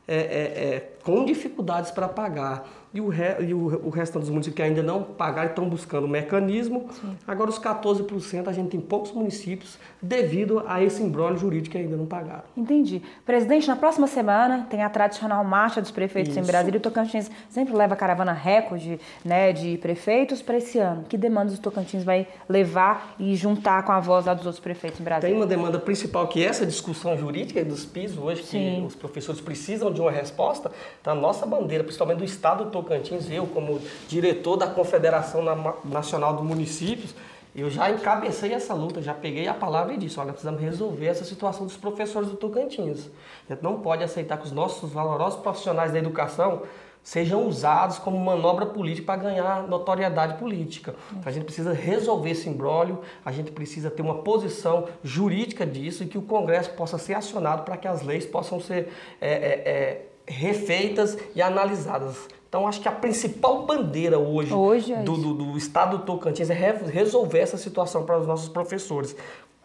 é, 0.07 0.17
é, 0.17 0.21
é 0.21 0.96
com 1.07 1.25
dificuldades 1.25 1.93
para 1.93 2.09
pagar 2.09 2.69
e 2.97 3.01
o, 3.01 3.09
re, 3.09 3.37
e 3.47 3.55
o, 3.55 3.87
o 3.87 3.91
resto 3.91 4.19
dos 4.19 4.31
municípios 4.31 4.57
que 4.57 4.63
ainda 4.63 4.83
não 4.83 5.03
pagaram 5.03 5.51
estão 5.51 5.69
buscando 5.69 6.07
um 6.07 6.09
mecanismo. 6.09 6.89
Sim. 6.91 7.17
Agora, 7.27 7.51
os 7.51 7.59
14% 7.59 8.49
a 8.49 8.53
gente 8.53 8.71
tem 8.71 8.81
poucos 8.81 9.13
municípios 9.13 9.79
devido 10.01 10.63
a 10.67 10.83
esse 10.83 11.03
embrólio 11.03 11.39
jurídico 11.39 11.73
que 11.73 11.79
ainda 11.79 11.97
não 11.97 12.07
pagaram. 12.07 12.45
Entendi. 12.57 13.03
Presidente, 13.25 13.69
na 13.69 13.77
próxima 13.77 14.07
semana 14.07 14.67
tem 14.71 14.83
a 14.83 14.89
tradicional 14.89 15.45
marcha 15.45 15.81
dos 15.83 15.91
prefeitos 15.91 16.31
Isso. 16.31 16.41
em 16.41 16.47
Brasília. 16.47 16.79
O 16.79 16.81
Tocantins 16.81 17.31
sempre 17.51 17.75
leva 17.75 17.95
caravana 17.95 18.33
recorde 18.33 18.99
né, 19.25 19.53
de 19.53 19.77
prefeitos 19.79 20.41
para 20.41 20.57
esse 20.57 20.79
ano. 20.79 21.05
Que 21.07 21.19
demandas 21.19 21.59
o 21.59 21.61
Tocantins 21.61 22.03
vai 22.03 22.27
levar 22.49 23.15
e 23.19 23.37
juntar 23.37 23.85
com 23.85 23.93
a 23.93 24.01
voz 24.01 24.25
lá 24.25 24.33
dos 24.33 24.47
outros 24.47 24.63
prefeitos 24.63 25.01
em 25.01 25.05
Brasília? 25.05 25.29
Tem 25.29 25.39
uma 25.39 25.47
demanda 25.47 25.79
principal 25.79 26.27
que 26.29 26.43
é 26.43 26.47
essa 26.47 26.65
discussão 26.65 27.17
jurídica 27.19 27.63
dos 27.65 27.85
pisos 27.85 28.17
hoje, 28.17 28.43
Sim. 28.43 28.79
que 28.81 28.87
os 28.87 28.95
professores 28.95 29.41
precisam 29.41 29.93
de 29.93 30.01
uma 30.01 30.11
resposta. 30.11 30.71
Então, 31.01 31.13
a 31.13 31.17
nossa 31.17 31.47
bandeira, 31.47 31.85
principalmente 31.85 32.19
do 32.19 32.25
Estado 32.25 32.65
do 32.65 32.71
Tocantins, 32.71 33.31
eu 33.31 33.47
como 33.47 33.81
diretor 34.09 34.57
da 34.57 34.67
Confederação 34.67 35.43
Nacional 35.85 36.35
dos 36.35 36.45
Municípios, 36.45 37.15
eu 37.55 37.71
já 37.71 37.91
encabecei 37.91 38.53
essa 38.53 38.75
luta, 38.75 39.01
já 39.01 39.15
peguei 39.15 39.49
a 39.49 39.55
palavra 39.55 39.95
e 39.95 39.97
disse, 39.97 40.21
olha, 40.21 40.33
precisamos 40.33 40.61
resolver 40.61 41.07
essa 41.07 41.25
situação 41.25 41.65
dos 41.65 41.77
professores 41.77 42.29
do 42.29 42.37
Tocantins. 42.37 43.09
A 43.49 43.55
gente 43.55 43.63
não 43.63 43.81
pode 43.81 44.05
aceitar 44.05 44.37
que 44.37 44.45
os 44.45 44.53
nossos 44.53 44.93
valorosos 44.93 45.41
profissionais 45.41 45.91
da 45.91 45.99
educação 45.99 46.63
sejam 47.07 47.47
usados 47.47 48.01
como 48.01 48.19
manobra 48.19 48.67
política 48.67 49.07
para 49.07 49.23
ganhar 49.23 49.63
notoriedade 49.69 50.39
política. 50.39 50.97
A 51.25 51.31
gente 51.31 51.45
precisa 51.45 51.73
resolver 51.73 52.31
esse 52.31 52.49
imbróglio, 52.49 53.01
a 53.25 53.31
gente 53.31 53.53
precisa 53.53 53.89
ter 53.93 54.03
uma 54.03 54.17
posição 54.17 54.89
jurídica 55.05 55.65
disso 55.65 56.03
e 56.03 56.07
que 56.09 56.19
o 56.19 56.23
Congresso 56.23 56.71
possa 56.73 56.99
ser 56.99 57.15
acionado 57.15 57.63
para 57.63 57.77
que 57.77 57.87
as 57.87 58.03
leis 58.03 58.27
possam 58.27 58.61
ser 58.61 58.93
é, 59.21 59.31
é, 59.31 59.37
é, 59.37 60.06
refeitas 60.27 61.17
e 61.35 61.43
analisadas. 61.43 62.29
Então, 62.49 62.67
acho 62.67 62.81
que 62.81 62.89
a 62.89 62.93
principal 62.93 63.67
bandeira 63.67 64.19
hoje, 64.19 64.53
hoje 64.53 64.93
é 64.93 65.03
do, 65.03 65.17
do, 65.17 65.35
do, 65.35 65.59
estado 65.59 65.99
do 65.99 66.05
Tocantins 66.05 66.49
é 66.49 66.55
resolver 66.55 67.41
essa 67.41 67.57
situação 67.57 68.05
para 68.05 68.19
os 68.19 68.27
nossos 68.27 68.49
professores. 68.49 69.17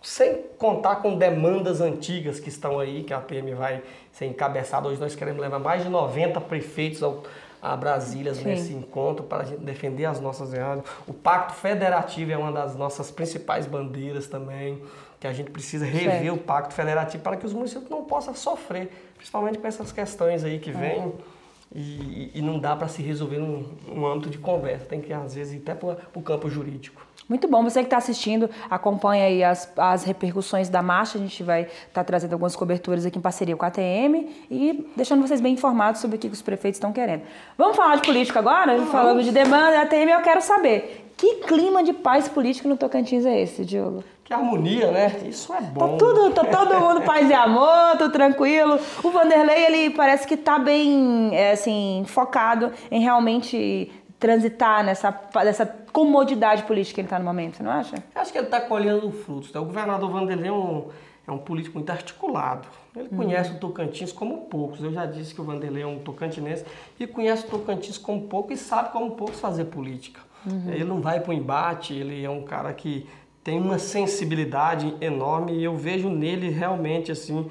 Sem 0.01 0.43
contar 0.57 0.97
com 0.97 1.15
demandas 1.15 1.79
antigas 1.79 2.39
que 2.39 2.49
estão 2.49 2.79
aí, 2.79 3.03
que 3.03 3.13
a 3.13 3.19
PM 3.19 3.53
vai 3.53 3.83
ser 4.11 4.25
encabeçada. 4.25 4.87
Hoje 4.87 4.99
nós 4.99 5.15
queremos 5.15 5.39
levar 5.39 5.59
mais 5.59 5.83
de 5.83 5.89
90 5.89 6.41
prefeitos 6.41 7.03
ao, 7.03 7.23
a 7.61 7.75
Brasília 7.75 8.33
Sim. 8.33 8.45
nesse 8.45 8.73
encontro 8.73 9.23
para 9.23 9.43
a 9.43 9.45
gente 9.45 9.61
defender 9.61 10.05
as 10.05 10.19
nossas 10.19 10.51
reais. 10.53 10.81
O 11.07 11.13
Pacto 11.13 11.53
Federativo 11.53 12.31
é 12.31 12.37
uma 12.37 12.51
das 12.51 12.75
nossas 12.75 13.11
principais 13.11 13.65
bandeiras 13.65 14.27
também, 14.27 14.81
que 15.19 15.27
a 15.27 15.33
gente 15.33 15.51
precisa 15.51 15.85
rever 15.85 16.23
certo. 16.23 16.33
o 16.33 16.37
Pacto 16.37 16.73
Federativo 16.73 17.23
para 17.23 17.37
que 17.37 17.45
os 17.45 17.53
municípios 17.53 17.89
não 17.89 18.03
possam 18.05 18.33
sofrer, 18.33 18.89
principalmente 19.15 19.59
com 19.59 19.67
essas 19.67 19.91
questões 19.91 20.43
aí 20.43 20.59
que 20.59 20.71
vêm. 20.71 20.99
É 20.99 21.41
e, 21.73 22.31
e 22.35 22.41
não 22.41 22.59
dá 22.59 22.75
para 22.75 22.87
se 22.87 23.01
resolver 23.01 23.37
num, 23.37 23.65
num 23.87 24.05
âmbito 24.05 24.29
de 24.29 24.37
conversa, 24.37 24.85
tem 24.85 24.99
que 24.99 25.13
às 25.13 25.35
vezes 25.35 25.53
ir 25.53 25.57
até 25.59 25.73
para 25.73 25.97
o 26.13 26.21
campo 26.21 26.49
jurídico. 26.49 27.05
Muito 27.31 27.47
bom, 27.47 27.63
você 27.63 27.79
que 27.79 27.85
está 27.85 27.95
assistindo, 27.95 28.49
acompanha 28.69 29.23
aí 29.23 29.41
as, 29.41 29.71
as 29.77 30.03
repercussões 30.03 30.67
da 30.67 30.81
marcha, 30.81 31.17
a 31.17 31.21
gente 31.21 31.41
vai 31.41 31.61
estar 31.61 31.71
tá 31.93 32.03
trazendo 32.03 32.33
algumas 32.33 32.57
coberturas 32.57 33.05
aqui 33.05 33.17
em 33.17 33.21
parceria 33.21 33.55
com 33.55 33.63
a 33.63 33.69
ATM 33.69 34.27
e 34.51 34.85
deixando 34.97 35.25
vocês 35.25 35.39
bem 35.39 35.53
informados 35.53 36.01
sobre 36.01 36.17
o 36.17 36.19
que 36.19 36.27
os 36.27 36.41
prefeitos 36.41 36.75
estão 36.75 36.91
querendo. 36.91 37.21
Vamos 37.57 37.77
falar 37.77 37.95
de 37.95 38.01
política 38.01 38.39
agora? 38.39 38.73
Uhum. 38.73 38.87
Falando 38.87 39.23
de 39.23 39.31
demanda 39.31 39.71
da 39.71 39.81
ATM, 39.83 40.09
eu 40.09 40.19
quero 40.19 40.41
saber, 40.41 41.07
que 41.15 41.35
clima 41.35 41.81
de 41.81 41.93
paz 41.93 42.27
político 42.27 42.67
no 42.67 42.75
Tocantins 42.75 43.25
é 43.25 43.39
esse, 43.39 43.63
Diogo? 43.63 44.03
Que 44.25 44.33
harmonia, 44.33 44.91
né? 44.91 45.11
Isso 45.25 45.53
é 45.53 45.57
tá 45.57 45.61
bom. 45.61 45.87
Tá, 45.89 45.97
tudo, 45.97 46.31
tá 46.31 46.43
todo 46.43 46.79
mundo 46.79 47.01
paz 47.01 47.29
e 47.29 47.33
amor, 47.33 47.97
tudo 47.97 48.11
tranquilo. 48.11 48.79
O 49.03 49.09
Vanderlei, 49.09 49.65
ele 49.65 49.89
parece 49.91 50.27
que 50.27 50.35
tá 50.35 50.57
bem, 50.59 51.29
é, 51.33 51.51
assim, 51.51 52.03
focado 52.07 52.71
em 52.89 53.01
realmente 53.01 53.89
transitar 54.21 54.85
nessa, 54.85 55.19
nessa 55.43 55.65
comodidade 55.91 56.61
política 56.63 56.93
que 56.93 57.01
ele 57.01 57.07
está 57.07 57.17
no 57.17 57.25
momento, 57.25 57.57
você 57.57 57.63
não 57.63 57.71
acha? 57.71 57.95
Eu 57.95 58.21
acho 58.21 58.31
que 58.31 58.37
ele 58.37 58.45
está 58.45 58.61
colhendo 58.61 59.11
frutos. 59.11 59.51
Né? 59.51 59.59
O 59.59 59.65
governador 59.65 60.11
Vanderlei 60.11 60.47
é 60.47 60.53
um, 60.53 60.89
é 61.27 61.31
um 61.31 61.39
político 61.39 61.79
muito 61.79 61.89
articulado. 61.89 62.67
Ele 62.95 63.09
uhum. 63.11 63.17
conhece 63.17 63.51
o 63.51 63.57
Tocantins 63.57 64.11
como 64.11 64.45
poucos. 64.45 64.83
Eu 64.83 64.93
já 64.93 65.07
disse 65.07 65.33
que 65.33 65.41
o 65.41 65.43
Vanderlei 65.43 65.81
é 65.81 65.87
um 65.87 65.97
tocantinense 65.97 66.63
e 66.99 67.07
conhece 67.07 67.47
o 67.47 67.49
Tocantins 67.49 67.97
como 67.97 68.21
pouco 68.27 68.53
e 68.53 68.57
sabe 68.57 68.91
como 68.91 69.11
poucos 69.15 69.39
fazer 69.39 69.65
política. 69.65 70.21
Uhum. 70.45 70.71
Ele 70.71 70.83
não 70.83 71.01
vai 71.01 71.19
para 71.19 71.31
o 71.31 71.33
embate, 71.33 71.95
ele 71.95 72.23
é 72.23 72.29
um 72.29 72.43
cara 72.43 72.71
que 72.73 73.09
tem 73.43 73.59
uma 73.59 73.79
sensibilidade 73.79 74.95
enorme 75.01 75.53
e 75.53 75.63
eu 75.63 75.75
vejo 75.75 76.09
nele 76.09 76.49
realmente 76.49 77.11
assim 77.11 77.49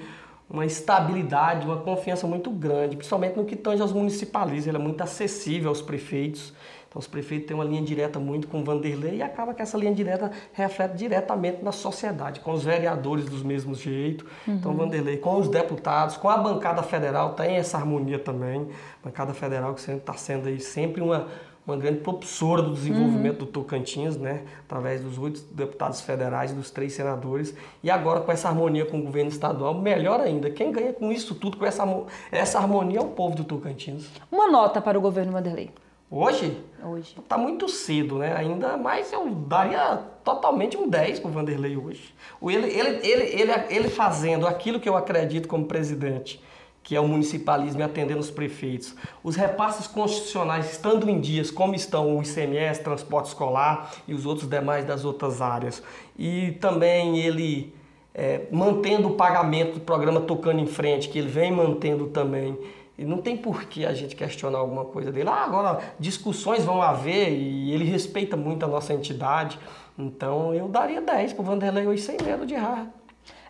uma 0.51 0.67
estabilidade, 0.67 1.65
uma 1.65 1.79
confiança 1.79 2.27
muito 2.27 2.51
grande, 2.51 2.97
principalmente 2.97 3.37
no 3.37 3.45
que 3.45 3.55
tange 3.55 3.81
aos 3.81 3.93
municipalistas. 3.93 4.67
Ele 4.67 4.77
é 4.77 4.81
muito 4.81 5.01
acessível 5.01 5.69
aos 5.69 5.81
prefeitos. 5.81 6.53
Então, 6.89 6.99
os 6.99 7.07
prefeitos 7.07 7.47
têm 7.47 7.55
uma 7.55 7.63
linha 7.63 7.83
direta 7.83 8.19
muito 8.19 8.49
com 8.49 8.61
o 8.61 8.65
Vanderlei 8.65 9.19
e 9.19 9.23
acaba 9.23 9.55
que 9.55 9.63
essa 9.63 9.79
linha 9.79 9.95
direta 9.95 10.33
reflete 10.53 10.97
diretamente 10.97 11.63
na 11.63 11.71
sociedade, 11.71 12.41
com 12.41 12.51
os 12.51 12.65
vereadores 12.65 13.27
dos 13.27 13.45
mesmos 13.45 13.79
jeitos. 13.79 14.27
Uhum. 14.45 14.55
Então, 14.57 14.75
Vanderlei, 14.75 15.17
com 15.19 15.39
os 15.39 15.47
deputados, 15.47 16.17
com 16.17 16.29
a 16.29 16.37
bancada 16.37 16.83
federal, 16.83 17.35
tem 17.35 17.55
essa 17.55 17.79
harmonia 17.79 18.19
também. 18.19 18.69
A 19.01 19.07
bancada 19.07 19.33
federal 19.33 19.73
que 19.73 19.89
está 19.89 20.15
sendo 20.15 20.49
aí 20.49 20.59
sempre 20.59 21.01
uma, 21.01 21.29
uma 21.71 21.77
grande 21.77 22.01
propulsora 22.01 22.63
do 22.63 22.73
desenvolvimento 22.73 23.41
uhum. 23.41 23.47
do 23.47 23.53
Tocantins, 23.53 24.17
né? 24.17 24.43
através 24.65 25.01
dos 25.01 25.19
oito 25.19 25.43
deputados 25.53 26.01
federais 26.01 26.51
e 26.51 26.55
dos 26.55 26.71
três 26.71 26.93
senadores. 26.93 27.55
E 27.83 27.91
agora, 27.91 28.21
com 28.21 28.31
essa 28.33 28.49
harmonia 28.49 28.85
com 28.87 28.99
o 28.99 29.03
governo 29.03 29.31
estadual, 29.31 29.75
melhor 29.75 30.21
ainda. 30.21 30.51
Quem 30.51 30.71
ganha 30.71 30.93
com 30.93 31.11
isso 31.11 31.35
tudo, 31.35 31.57
com 31.57 31.65
essa, 31.67 31.85
essa 32.31 32.59
harmonia, 32.59 32.99
é 32.99 33.03
o 33.03 33.09
povo 33.09 33.37
do 33.37 33.45
Tocantins. 33.45 34.09
Uma 34.31 34.51
nota 34.51 34.81
para 34.81 34.99
o 34.99 35.01
governo 35.01 35.33
Vanderlei. 35.33 35.71
Hoje? 36.11 36.61
Hoje. 36.85 37.15
Tá 37.29 37.39
muito 37.39 37.69
cedo, 37.69 38.19
né? 38.19 38.35
Ainda 38.37 38.77
mais 38.77 39.13
eu 39.13 39.31
daria 39.31 39.99
totalmente 40.25 40.77
um 40.77 40.89
10 40.89 41.21
pro 41.21 41.31
Vanderlei 41.31 41.77
hoje. 41.77 42.13
Ele, 42.43 42.67
ele, 42.67 43.07
ele, 43.07 43.25
ele, 43.41 43.53
ele 43.69 43.89
fazendo 43.89 44.45
aquilo 44.45 44.81
que 44.81 44.89
eu 44.89 44.97
acredito 44.97 45.47
como 45.47 45.67
presidente, 45.67 46.43
que 46.83 46.97
é 46.97 47.01
o 47.01 47.07
municipalismo 47.07 47.81
e 47.81 47.83
atendendo 47.83 48.21
os 48.21 48.31
prefeitos. 48.31 48.95
Os 49.23 49.37
repasses 49.37 49.87
constitucionais 49.87 50.73
estando 50.73 51.09
em 51.09 51.21
dias, 51.21 51.51
como 51.51 51.75
estão 51.75 52.17
o 52.17 52.23
ICMS, 52.23 52.83
transporte 52.83 53.27
escolar 53.27 53.93
e 54.09 54.15
os 54.15 54.27
outros 54.27 54.49
demais 54.49 54.85
das 54.85 55.05
outras 55.05 55.41
áreas. 55.41 55.83
E 56.19 56.53
também 56.53 57.19
ele 57.19 57.75
é, 58.15 58.43
mantendo 58.51 59.09
o 59.09 59.15
pagamento 59.15 59.75
do 59.75 59.81
programa 59.81 60.21
Tocando 60.21 60.61
em 60.61 60.67
Frente, 60.67 61.09
que 61.09 61.19
ele 61.19 61.29
vem 61.29 61.53
mantendo 61.53 62.09
também. 62.09 62.59
E 62.99 63.05
não 63.05 63.19
tem 63.19 63.37
por 63.37 63.65
que 63.65 63.87
a 63.87 63.95
gente 63.95 64.15
questionar 64.15 64.59
alguma 64.59 64.85
coisa 64.85 65.11
dele. 65.11 65.29
Ah, 65.31 65.45
agora 65.45 65.81
discussões 65.99 66.65
vão 66.65 66.83
haver 66.83 67.31
e 67.31 67.73
ele 67.73 67.85
respeita 67.85 68.37
muito 68.37 68.65
a 68.65 68.69
nossa 68.69 68.93
entidade. 68.93 69.59
Então 69.99 70.55
eu 70.55 70.69
daria 70.69 71.01
10 71.01 71.33
para 71.33 71.43
o 71.43 71.45
Vanderlei 71.45 71.87
hoje 71.87 72.03
sem 72.03 72.17
medo 72.23 72.45
de 72.45 72.55
errar. 72.55 72.89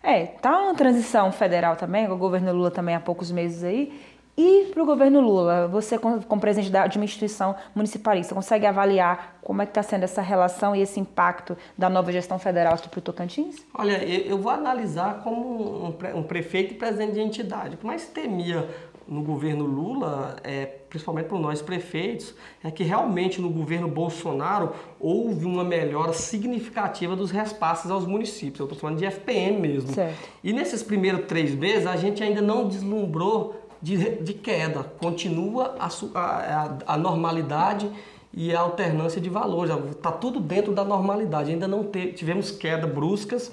É, 0.03 0.25
tá 0.25 0.59
uma 0.59 0.73
transição 0.73 1.31
federal 1.31 1.75
também, 1.75 2.09
o 2.09 2.17
governo 2.17 2.51
Lula 2.51 2.71
também 2.71 2.95
há 2.95 2.99
poucos 2.99 3.31
meses 3.31 3.63
aí. 3.63 3.93
E 4.37 4.71
para 4.73 4.81
o 4.81 4.85
governo 4.85 5.19
Lula, 5.19 5.67
você 5.67 5.99
como 5.99 6.39
presidente 6.39 6.71
de 6.89 6.97
uma 6.97 7.03
instituição 7.03 7.53
municipalista, 7.75 8.33
consegue 8.33 8.65
avaliar 8.65 9.37
como 9.41 9.61
é 9.61 9.65
que 9.65 9.71
está 9.71 9.83
sendo 9.83 10.03
essa 10.03 10.21
relação 10.21 10.75
e 10.75 10.81
esse 10.81 10.99
impacto 10.99 11.57
da 11.77 11.89
nova 11.89 12.11
gestão 12.11 12.39
federal 12.39 12.73
aqui 12.73 12.87
para 12.87 12.97
o 12.97 13.01
Tocantins? 13.01 13.57
Olha, 13.73 14.03
eu 14.03 14.37
vou 14.37 14.51
analisar 14.51 15.21
como 15.21 15.85
um 16.15 16.23
prefeito 16.23 16.73
e 16.73 16.77
presidente 16.77 17.13
de 17.13 17.19
entidade. 17.19 17.75
O 17.75 17.77
que 17.77 18.01
temia 18.07 18.67
no 19.11 19.21
governo 19.21 19.65
Lula, 19.65 20.37
é, 20.41 20.65
principalmente 20.65 21.27
para 21.27 21.37
nós 21.37 21.61
prefeitos, 21.61 22.33
é 22.63 22.71
que 22.71 22.81
realmente 22.81 23.41
no 23.41 23.49
governo 23.49 23.89
Bolsonaro 23.89 24.71
houve 24.97 25.45
uma 25.45 25.65
melhora 25.65 26.13
significativa 26.13 27.13
dos 27.13 27.29
repasses 27.29 27.91
aos 27.91 28.05
municípios. 28.05 28.61
Eu 28.61 28.67
estou 28.67 28.79
falando 28.79 28.99
de 28.99 29.05
FPM 29.05 29.59
mesmo. 29.59 29.91
Certo. 29.93 30.17
E 30.41 30.53
nesses 30.53 30.81
primeiros 30.81 31.25
três 31.25 31.53
meses 31.53 31.85
a 31.85 31.97
gente 31.97 32.23
ainda 32.23 32.41
não 32.41 32.69
deslumbrou 32.69 33.61
de, 33.81 33.97
de 33.97 34.33
queda. 34.33 34.81
Continua 34.81 35.75
a, 35.77 35.89
a, 36.15 36.77
a 36.93 36.97
normalidade 36.97 37.91
e 38.33 38.55
a 38.55 38.61
alternância 38.61 39.19
de 39.19 39.29
valores. 39.29 39.75
Está 39.89 40.13
tudo 40.13 40.39
dentro 40.39 40.71
da 40.71 40.85
normalidade. 40.85 41.51
Ainda 41.51 41.67
não 41.67 41.83
te, 41.83 42.13
tivemos 42.13 42.49
queda 42.49 42.87
bruscas. 42.87 43.51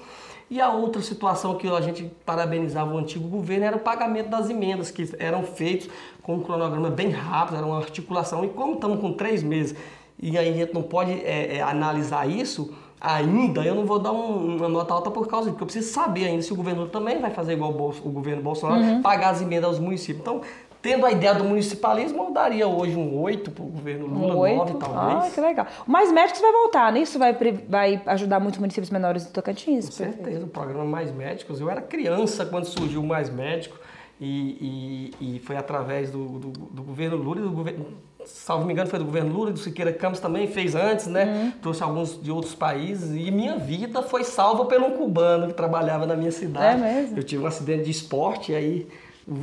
E 0.50 0.60
a 0.60 0.70
outra 0.70 1.02
situação 1.02 1.56
que 1.56 1.68
a 1.68 1.80
gente 1.80 2.10
parabenizava 2.24 2.94
o 2.94 2.98
antigo 2.98 3.28
governo 3.28 3.66
era 3.66 3.76
o 3.76 3.80
pagamento 3.80 4.30
das 4.30 4.48
emendas, 4.48 4.90
que 4.90 5.08
eram 5.18 5.42
feitos 5.42 5.88
com 6.22 6.36
um 6.36 6.40
cronograma 6.40 6.88
bem 6.90 7.10
rápido, 7.10 7.56
era 7.58 7.66
uma 7.66 7.78
articulação. 7.78 8.44
E 8.44 8.48
como 8.48 8.74
estamos 8.74 9.00
com 9.00 9.12
três 9.12 9.42
meses 9.42 9.76
e 10.20 10.36
aí 10.36 10.48
a 10.48 10.52
gente 10.52 10.74
não 10.74 10.82
pode 10.82 11.12
é, 11.12 11.58
é, 11.58 11.62
analisar 11.62 12.28
isso, 12.28 12.74
ainda 13.00 13.64
eu 13.64 13.74
não 13.74 13.86
vou 13.86 13.98
dar 14.00 14.10
um, 14.10 14.56
uma 14.56 14.68
nota 14.68 14.92
alta 14.92 15.10
por 15.10 15.28
causa 15.28 15.44
disso, 15.44 15.52
porque 15.52 15.62
eu 15.62 15.66
preciso 15.66 15.94
saber 15.94 16.26
ainda 16.26 16.42
se 16.42 16.52
o 16.52 16.56
governo 16.56 16.88
também 16.88 17.20
vai 17.20 17.30
fazer 17.30 17.52
igual 17.52 17.70
o, 17.70 17.88
o 17.90 18.10
governo 18.10 18.42
Bolsonaro, 18.42 18.80
uhum. 18.80 19.02
pagar 19.02 19.30
as 19.30 19.40
emendas 19.40 19.66
aos 19.66 19.78
municípios. 19.78 20.20
Então, 20.20 20.40
tendo 20.80 21.04
a 21.04 21.10
ideia 21.10 21.34
do 21.34 21.44
municipalismo, 21.44 22.24
eu 22.24 22.30
daria 22.32 22.66
hoje 22.66 22.96
um 22.96 23.20
8 23.20 23.50
para 23.50 23.64
o 23.64 23.66
governo 23.66 24.06
Lula, 24.06 24.34
um 24.34 24.56
9 24.56 24.74
talvez. 24.74 25.24
Ah, 25.24 25.30
que 25.34 25.40
legal. 25.40 25.66
Mais 25.86 26.12
Médicos 26.12 26.40
vai 26.40 26.52
voltar, 26.52 26.92
né? 26.92 27.00
Isso 27.00 27.18
vai, 27.18 27.36
vai 27.68 28.02
ajudar 28.06 28.40
muitos 28.40 28.58
municípios 28.58 28.90
menores 28.90 29.26
do 29.26 29.32
Tocantins? 29.32 29.86
Com 29.86 29.92
certeza, 29.92 30.44
o 30.44 30.48
programa 30.48 30.84
Mais 30.84 31.10
Médicos. 31.10 31.60
Eu 31.60 31.68
era 31.68 31.80
criança 31.80 32.46
quando 32.46 32.64
surgiu 32.64 33.00
o 33.00 33.06
Mais 33.06 33.28
Médico 33.28 33.76
e, 34.20 35.12
e, 35.20 35.36
e 35.36 35.38
foi 35.40 35.56
através 35.56 36.10
do, 36.10 36.24
do, 36.38 36.48
do 36.50 36.82
governo 36.82 37.16
Lula 37.16 37.40
e 37.40 37.42
do 37.42 37.50
governo 37.50 37.86
salvo 38.24 38.66
me 38.66 38.72
engano, 38.72 38.90
foi 38.90 38.98
do 38.98 39.04
governo 39.04 39.32
Lula, 39.32 39.52
do 39.52 39.58
Siqueira 39.58 39.92
Campos 39.92 40.20
também 40.20 40.46
fez 40.46 40.74
antes, 40.74 41.06
né? 41.06 41.24
Uhum. 41.24 41.50
Trouxe 41.62 41.82
alguns 41.82 42.20
de 42.22 42.30
outros 42.30 42.54
países 42.54 43.10
e 43.10 43.30
minha 43.30 43.56
vida 43.56 44.02
foi 44.02 44.22
salva 44.22 44.66
por 44.66 44.80
um 44.82 44.90
cubano 44.90 45.48
que 45.48 45.54
trabalhava 45.54 46.06
na 46.06 46.14
minha 46.14 46.32
cidade. 46.32 46.82
É 46.82 46.92
mesmo? 46.94 47.16
Eu 47.16 47.22
tive 47.22 47.42
um 47.42 47.46
acidente 47.46 47.84
de 47.84 47.90
esporte 47.90 48.52
e 48.52 48.54
aí 48.54 48.88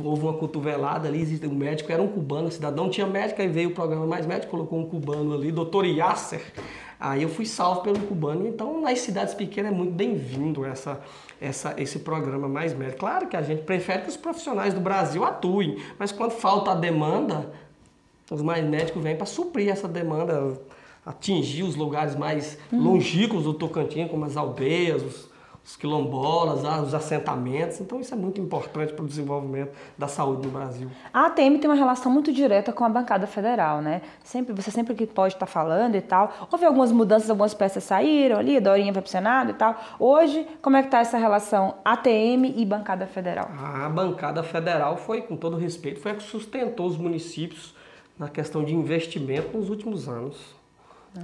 houve 0.04 0.22
uma 0.22 0.34
cotovelada 0.34 1.06
ali, 1.08 1.20
existe 1.20 1.46
um 1.46 1.54
médico, 1.54 1.92
era 1.92 2.02
um 2.02 2.08
cubano, 2.08 2.48
o 2.48 2.50
cidadão 2.50 2.90
tinha 2.90 3.06
médico, 3.06 3.40
aí 3.40 3.48
veio 3.48 3.70
o 3.70 3.72
programa 3.72 4.06
Mais 4.06 4.26
Médico, 4.26 4.50
colocou 4.50 4.80
um 4.80 4.86
cubano 4.86 5.32
ali, 5.34 5.52
doutor 5.52 5.86
Yasser. 5.86 6.42
Aí 6.98 7.22
eu 7.22 7.28
fui 7.28 7.46
salvo 7.46 7.82
pelo 7.82 8.00
cubano, 8.00 8.46
então 8.48 8.80
nas 8.80 9.00
cidades 9.00 9.34
pequenas 9.34 9.72
é 9.72 9.74
muito 9.74 9.92
bem-vindo 9.92 10.64
essa, 10.64 11.00
essa, 11.40 11.74
esse 11.78 12.00
programa 12.00 12.48
Mais 12.48 12.74
Médico. 12.74 13.00
Claro 13.00 13.28
que 13.28 13.36
a 13.36 13.42
gente 13.42 13.62
prefere 13.62 14.02
que 14.02 14.08
os 14.08 14.16
profissionais 14.16 14.74
do 14.74 14.80
Brasil 14.80 15.22
atuem, 15.24 15.76
mas 15.98 16.10
quando 16.10 16.32
falta 16.32 16.72
a 16.72 16.74
demanda, 16.74 17.52
os 18.30 18.42
mais 18.42 18.64
médicos 18.64 19.02
vêm 19.02 19.14
para 19.14 19.26
suprir 19.26 19.68
essa 19.68 19.86
demanda, 19.86 20.58
atingir 21.04 21.62
os 21.62 21.76
lugares 21.76 22.16
mais 22.16 22.58
uhum. 22.72 22.82
longínquos 22.82 23.44
do 23.44 23.54
Tocantins, 23.54 24.10
como 24.10 24.24
as 24.24 24.36
aldeias, 24.36 25.02
os, 25.02 25.35
os 25.66 25.74
quilombolas, 25.74 26.64
ah, 26.64 26.80
os 26.80 26.94
assentamentos. 26.94 27.80
Então 27.80 28.00
isso 28.00 28.14
é 28.14 28.16
muito 28.16 28.40
importante 28.40 28.92
para 28.92 29.04
o 29.04 29.08
desenvolvimento 29.08 29.72
da 29.98 30.06
saúde 30.06 30.46
no 30.46 30.52
Brasil. 30.52 30.88
A 31.12 31.26
ATM 31.26 31.58
tem 31.58 31.68
uma 31.68 31.74
relação 31.74 32.10
muito 32.10 32.32
direta 32.32 32.72
com 32.72 32.84
a 32.84 32.88
bancada 32.88 33.26
federal, 33.26 33.82
né? 33.82 34.00
Sempre, 34.22 34.54
você 34.54 34.70
sempre 34.70 34.94
que 34.94 35.04
pode 35.08 35.34
estar 35.34 35.46
falando 35.46 35.96
e 35.96 36.00
tal. 36.00 36.32
Houve 36.52 36.64
algumas 36.64 36.92
mudanças, 36.92 37.28
algumas 37.28 37.52
peças 37.52 37.82
saíram 37.82 38.38
ali, 38.38 38.58
a 38.58 38.60
Dorinha 38.60 38.92
vai 38.92 39.02
para 39.02 39.08
o 39.08 39.10
Senado 39.10 39.50
e 39.50 39.54
tal. 39.54 39.76
Hoje, 39.98 40.46
como 40.62 40.76
é 40.76 40.82
que 40.82 40.86
está 40.86 41.00
essa 41.00 41.18
relação 41.18 41.74
ATM 41.84 42.54
e 42.56 42.64
bancada 42.64 43.04
federal? 43.08 43.50
A 43.58 43.88
bancada 43.88 44.44
federal 44.44 44.96
foi, 44.96 45.22
com 45.22 45.36
todo 45.36 45.56
respeito, 45.56 45.98
foi 45.98 46.12
a 46.12 46.14
que 46.14 46.22
sustentou 46.22 46.86
os 46.86 46.96
municípios 46.96 47.74
na 48.16 48.28
questão 48.28 48.62
de 48.62 48.72
investimento 48.72 49.58
nos 49.58 49.68
últimos 49.68 50.08
anos. 50.08 50.54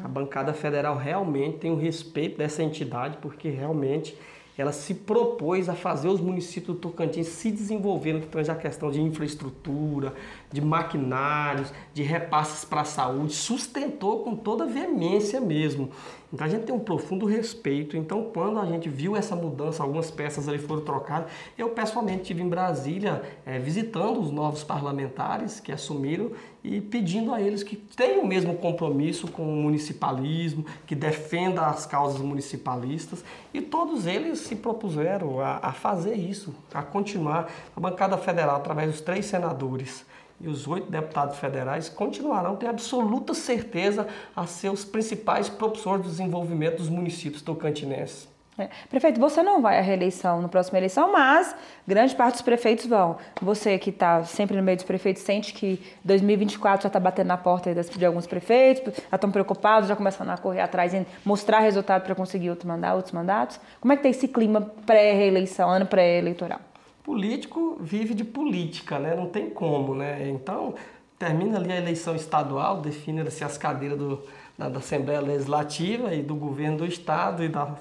A 0.03 0.09
bancada 0.09 0.53
federal 0.53 0.97
realmente 0.97 1.59
tem 1.59 1.71
o 1.71 1.77
respeito 1.77 2.39
dessa 2.39 2.63
entidade, 2.63 3.19
porque 3.21 3.51
realmente 3.51 4.17
ela 4.57 4.73
se 4.73 4.95
propôs 4.95 5.69
a 5.69 5.75
fazer 5.75 6.09
os 6.09 6.21
municípios 6.21 6.77
do 6.77 6.81
Tocantins 6.81 7.29
se 7.29 7.51
desenvolverem 7.51 8.21
que 8.21 8.27
a 8.51 8.55
questão 8.55 8.91
de 8.91 9.01
infraestrutura, 9.01 10.15
de 10.53 10.61
maquinários, 10.61 11.73
de 11.95 12.03
repasses 12.03 12.65
para 12.65 12.83
a 12.83 12.85
saúde, 12.85 13.33
sustentou 13.33 14.23
com 14.23 14.37
toda 14.37 14.67
veemência 14.67 15.41
mesmo. 15.41 15.91
Então 16.33 16.47
a 16.47 16.51
gente 16.51 16.65
tem 16.65 16.75
um 16.75 16.81
profundo 16.81 17.27
respeito. 17.27 17.97
Então 17.97 18.31
quando 18.33 18.59
a 18.59 18.67
gente 18.67 18.89
viu 18.89 19.15
essa 19.17 19.37
mudança, 19.37 19.83
algumas 19.83 20.11
peças 20.11 20.49
ali 20.49 20.59
foram 20.59 20.83
trocadas, 20.83 21.31
eu 21.59 21.69
pessoalmente 21.71 22.23
estive 22.23 22.43
em 22.43 22.49
Brasília 22.49 23.23
é, 23.45 23.59
visitando 23.59 24.21
os 24.21 24.31
novos 24.31 24.65
parlamentares 24.65 25.61
que 25.61 25.71
assumiram 25.71 26.33
e 26.65 26.81
pedindo 26.81 27.35
a 27.35 27.41
eles 27.41 27.63
que 27.63 27.77
tenham 27.77 28.23
o 28.23 28.27
mesmo 28.27 28.57
compromisso 28.57 29.27
com 29.29 29.43
o 29.43 29.57
municipalismo, 29.57 30.65
que 30.87 30.95
defenda 30.95 31.67
as 31.67 31.85
causas 31.85 32.21
municipalistas 32.21 33.25
e 33.53 33.61
todos 33.61 34.07
eles 34.07 34.39
se 34.39 34.55
propuseram 34.57 35.41
a, 35.41 35.59
a 35.63 35.73
fazer 35.73 36.15
isso, 36.15 36.55
a 36.73 36.83
continuar. 36.83 37.51
A 37.77 37.81
bancada 37.81 38.17
federal, 38.17 38.57
através 38.57 38.91
dos 38.91 39.01
três 39.01 39.27
senadores, 39.27 40.05
e 40.43 40.49
os 40.49 40.67
oito 40.67 40.91
deputados 40.91 41.39
federais 41.39 41.89
continuarão, 41.89 42.57
tenho 42.57 42.71
absoluta 42.71 43.33
certeza, 43.33 44.07
a 44.35 44.47
ser 44.47 44.71
os 44.71 44.85
principais 44.85 45.49
propulsores 45.49 46.05
do 46.05 46.11
desenvolvimento 46.11 46.79
dos 46.79 46.89
municípios 46.89 47.43
tocantinenses. 47.43 48.33
É. 48.59 48.69
Prefeito, 48.91 49.19
você 49.19 49.43
não 49.43 49.63
vai 49.63 49.79
à 49.79 49.81
reeleição 49.81 50.43
na 50.43 50.49
próxima 50.49 50.79
eleição, 50.79 51.11
mas 51.11 51.57
grande 51.89 52.15
parte 52.15 52.35
dos 52.35 52.43
prefeitos 52.43 52.85
vão. 52.85 53.17
Você 53.41 53.79
que 53.79 53.89
está 53.89 54.25
sempre 54.25 54.57
no 54.57 54.63
meio 54.63 54.77
dos 54.77 54.85
prefeitos 54.85 55.23
sente 55.23 55.55
que 55.55 55.81
2024 56.05 56.83
já 56.83 56.89
está 56.89 57.01
batendo 57.01 57.29
na 57.29 57.39
porta 57.39 57.75
de 57.75 58.05
alguns 58.05 58.27
prefeitos, 58.27 58.95
já 59.11 59.15
estão 59.15 59.31
preocupados, 59.31 59.89
já 59.89 59.97
começando 59.97 60.29
a 60.29 60.37
correr 60.37 60.61
atrás 60.61 60.93
e 60.93 61.07
mostrar 61.25 61.61
resultado 61.61 62.03
para 62.03 62.15
conseguir 62.15 62.51
outro 62.51 62.69
mandato, 62.69 62.97
outros 62.97 63.13
mandatos. 63.13 63.59
Como 63.81 63.91
é 63.91 63.97
que 63.97 64.07
está 64.07 64.11
esse 64.11 64.29
clima 64.29 64.61
pré-reeleição, 64.85 65.71
ano 65.71 65.87
pré-eleitoral? 65.87 66.61
Político 67.03 67.77
vive 67.81 68.15
de 68.15 68.25
política, 68.25 68.99
né? 68.99 69.15
Não 69.15 69.27
tem 69.27 69.51
como, 69.51 69.95
né? 69.95 70.29
Então, 70.29 70.75
termina 71.19 71.59
ali 71.59 71.73
a 71.73 71.77
eleição 71.77 72.15
estadual, 72.15 72.81
define-se 72.81 73.45
as 73.45 73.59
cadeiras 73.59 73.99
do, 73.99 74.23
da, 74.57 74.69
da, 74.69 74.79
Assembleia 74.79 75.21
Legislativa 75.21 76.15
e 76.15 76.23
do 76.23 76.35
governo 76.35 76.79
do 76.79 76.87
Estado 76.87 77.45
e 77.45 77.49
da 77.49 77.75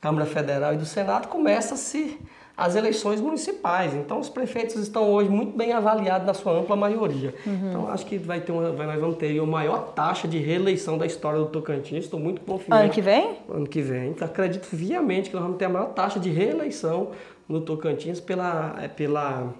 Câmara 0.00 0.26
Federal 0.26 0.74
e 0.74 0.76
do 0.76 0.86
Senado, 0.86 1.28
começa-se 1.28 2.18
as 2.56 2.74
eleições 2.74 3.20
municipais. 3.20 3.94
Então, 3.94 4.18
os 4.18 4.30
prefeitos 4.30 4.76
estão 4.76 5.10
hoje 5.10 5.28
muito 5.28 5.56
bem 5.56 5.72
avaliados 5.72 6.26
na 6.26 6.32
sua 6.32 6.52
ampla 6.52 6.74
maioria. 6.74 7.34
Uhum. 7.46 7.68
Então, 7.68 7.88
acho 7.88 8.06
que 8.06 8.16
vai 8.16 8.40
ter 8.40 8.50
uma, 8.50 8.70
nós 8.70 9.00
vamos 9.00 9.16
ter 9.16 9.38
a 9.38 9.44
maior 9.44 9.92
taxa 9.92 10.26
de 10.26 10.38
reeleição 10.38 10.96
da 10.96 11.04
história 11.04 11.38
do 11.38 11.46
Tocantins. 11.46 12.04
Estou 12.04 12.18
muito 12.18 12.40
confiante. 12.40 12.82
Ano 12.82 12.90
que 12.90 13.02
vem? 13.02 13.38
Ano 13.50 13.66
que 13.66 13.82
vem. 13.82 14.10
Então, 14.10 14.26
acredito 14.26 14.68
viamente 14.72 15.28
que 15.28 15.36
nós 15.36 15.44
vamos 15.44 15.58
ter 15.58 15.66
a 15.66 15.68
maior 15.68 15.88
taxa 15.88 16.18
de 16.18 16.30
reeleição 16.30 17.10
no 17.46 17.60
Tocantins 17.60 18.20
pela. 18.20 18.74
É, 18.80 18.88
pela 18.88 19.52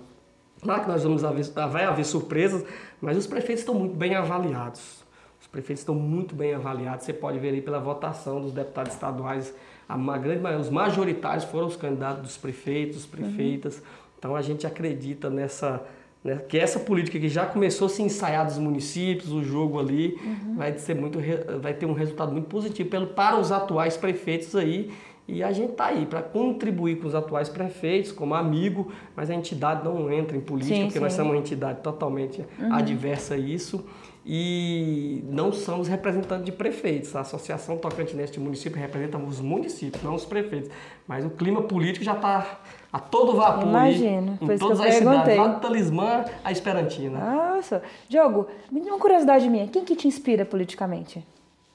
claro 0.63 0.83
que 0.83 0.89
nós 0.89 1.03
vamos 1.05 1.23
haver, 1.23 1.45
vai 1.71 1.85
haver 1.85 2.05
surpresas, 2.05 2.65
mas 3.01 3.17
os 3.17 3.27
prefeitos 3.27 3.61
estão 3.61 3.75
muito 3.75 3.95
bem 3.95 4.15
avaliados. 4.15 5.05
Os 5.39 5.47
prefeitos 5.47 5.83
estão 5.83 5.95
muito 5.95 6.35
bem 6.35 6.55
avaliados. 6.55 7.05
Você 7.05 7.13
pode 7.13 7.39
ver 7.39 7.51
aí 7.51 7.61
pela 7.61 7.79
votação 7.79 8.41
dos 8.41 8.53
deputados 8.53 8.95
estaduais, 8.95 9.55
a 9.89 10.19
grande 10.19 10.41
maioria, 10.41 10.63
os 10.63 10.71
majoritários 10.71 11.45
foram 11.45 11.67
os 11.67 11.77
candidatos 11.77 12.23
dos 12.23 12.37
prefeitos, 12.37 13.07
prefeitas. 13.07 13.77
Uhum. 13.79 13.85
Então 14.19 14.37
a 14.37 14.43
gente 14.43 14.67
acredita 14.67 15.31
nessa 15.31 15.83
né, 16.25 16.41
que 16.49 16.59
essa 16.59 16.81
política 16.81 17.19
que 17.19 17.29
já 17.29 17.47
começou 17.47 17.87
a 17.87 17.89
se 17.89 18.03
ensaiar 18.03 18.45
dos 18.45 18.59
municípios, 18.59 19.31
o 19.31 19.43
jogo 19.43 19.79
ali, 19.79 20.19
uhum. 20.25 20.57
vai 20.57 20.77
ser 20.77 20.95
muito 20.95 21.19
vai 21.61 21.73
ter 21.73 21.87
um 21.87 21.93
resultado 21.93 22.33
muito 22.33 22.49
positivo 22.49 22.89
pelo, 22.89 23.07
para 23.09 23.39
os 23.39 23.53
atuais 23.53 23.97
prefeitos 23.97 24.57
aí 24.57 24.91
e 25.29 25.43
a 25.43 25.51
gente 25.51 25.73
está 25.73 25.87
aí 25.87 26.07
para 26.07 26.23
contribuir 26.23 26.97
com 27.01 27.09
os 27.09 27.15
atuais 27.15 27.49
prefeitos, 27.49 28.13
como 28.13 28.35
amigo, 28.35 28.93
mas 29.15 29.29
a 29.29 29.35
entidade 29.35 29.85
não 29.85 30.13
entra 30.13 30.37
em 30.37 30.41
política, 30.41 30.77
sim, 30.77 30.83
porque 30.85 30.99
sim. 30.99 31.05
nós 31.05 31.13
somos 31.13 31.33
uma 31.33 31.39
entidade 31.39 31.81
totalmente 31.81 32.45
uhum. 32.59 32.73
adversa 32.73 33.35
a 33.35 33.39
isso. 33.39 33.85
E 34.29 35.23
não 35.29 35.53
somos 35.53 35.87
representantes 35.87 36.45
de 36.45 36.51
prefeitos. 36.51 37.15
A 37.15 37.21
Associação 37.21 37.79
Tocantinense 37.79 38.33
de 38.33 38.41
Município 38.41 38.77
representa 38.77 39.17
os 39.17 39.41
municípios, 39.41 40.03
não 40.03 40.17
os 40.17 40.25
prefeitos. 40.25 40.69
Mas 41.07 41.25
o 41.25 41.31
clima 41.31 41.63
político 41.63 42.05
já 42.05 42.15
está 42.15 42.59
a 42.93 42.99
todo 42.99 43.37
vapor. 43.37 43.69
Imagino. 43.69 44.37
Em 44.43 44.59
todas 44.59 44.81
as 44.81 44.95
cidades, 44.97 45.37
lá 45.37 45.47
do 45.47 45.61
Talismã 45.61 46.25
à 46.43 46.51
Esperantina. 46.51 47.21
Nossa. 47.21 47.83
Diogo, 48.09 48.49
uma 48.73 48.99
curiosidade 48.99 49.49
minha. 49.49 49.69
Quem 49.69 49.85
que 49.85 49.95
te 49.95 50.09
inspira 50.09 50.45
politicamente? 50.45 51.25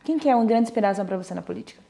Quem 0.04 0.20
que 0.20 0.28
é 0.28 0.36
uma 0.36 0.44
grande 0.44 0.64
inspiração 0.64 1.06
para 1.06 1.16
você 1.16 1.34
na 1.34 1.42
política? 1.42 1.82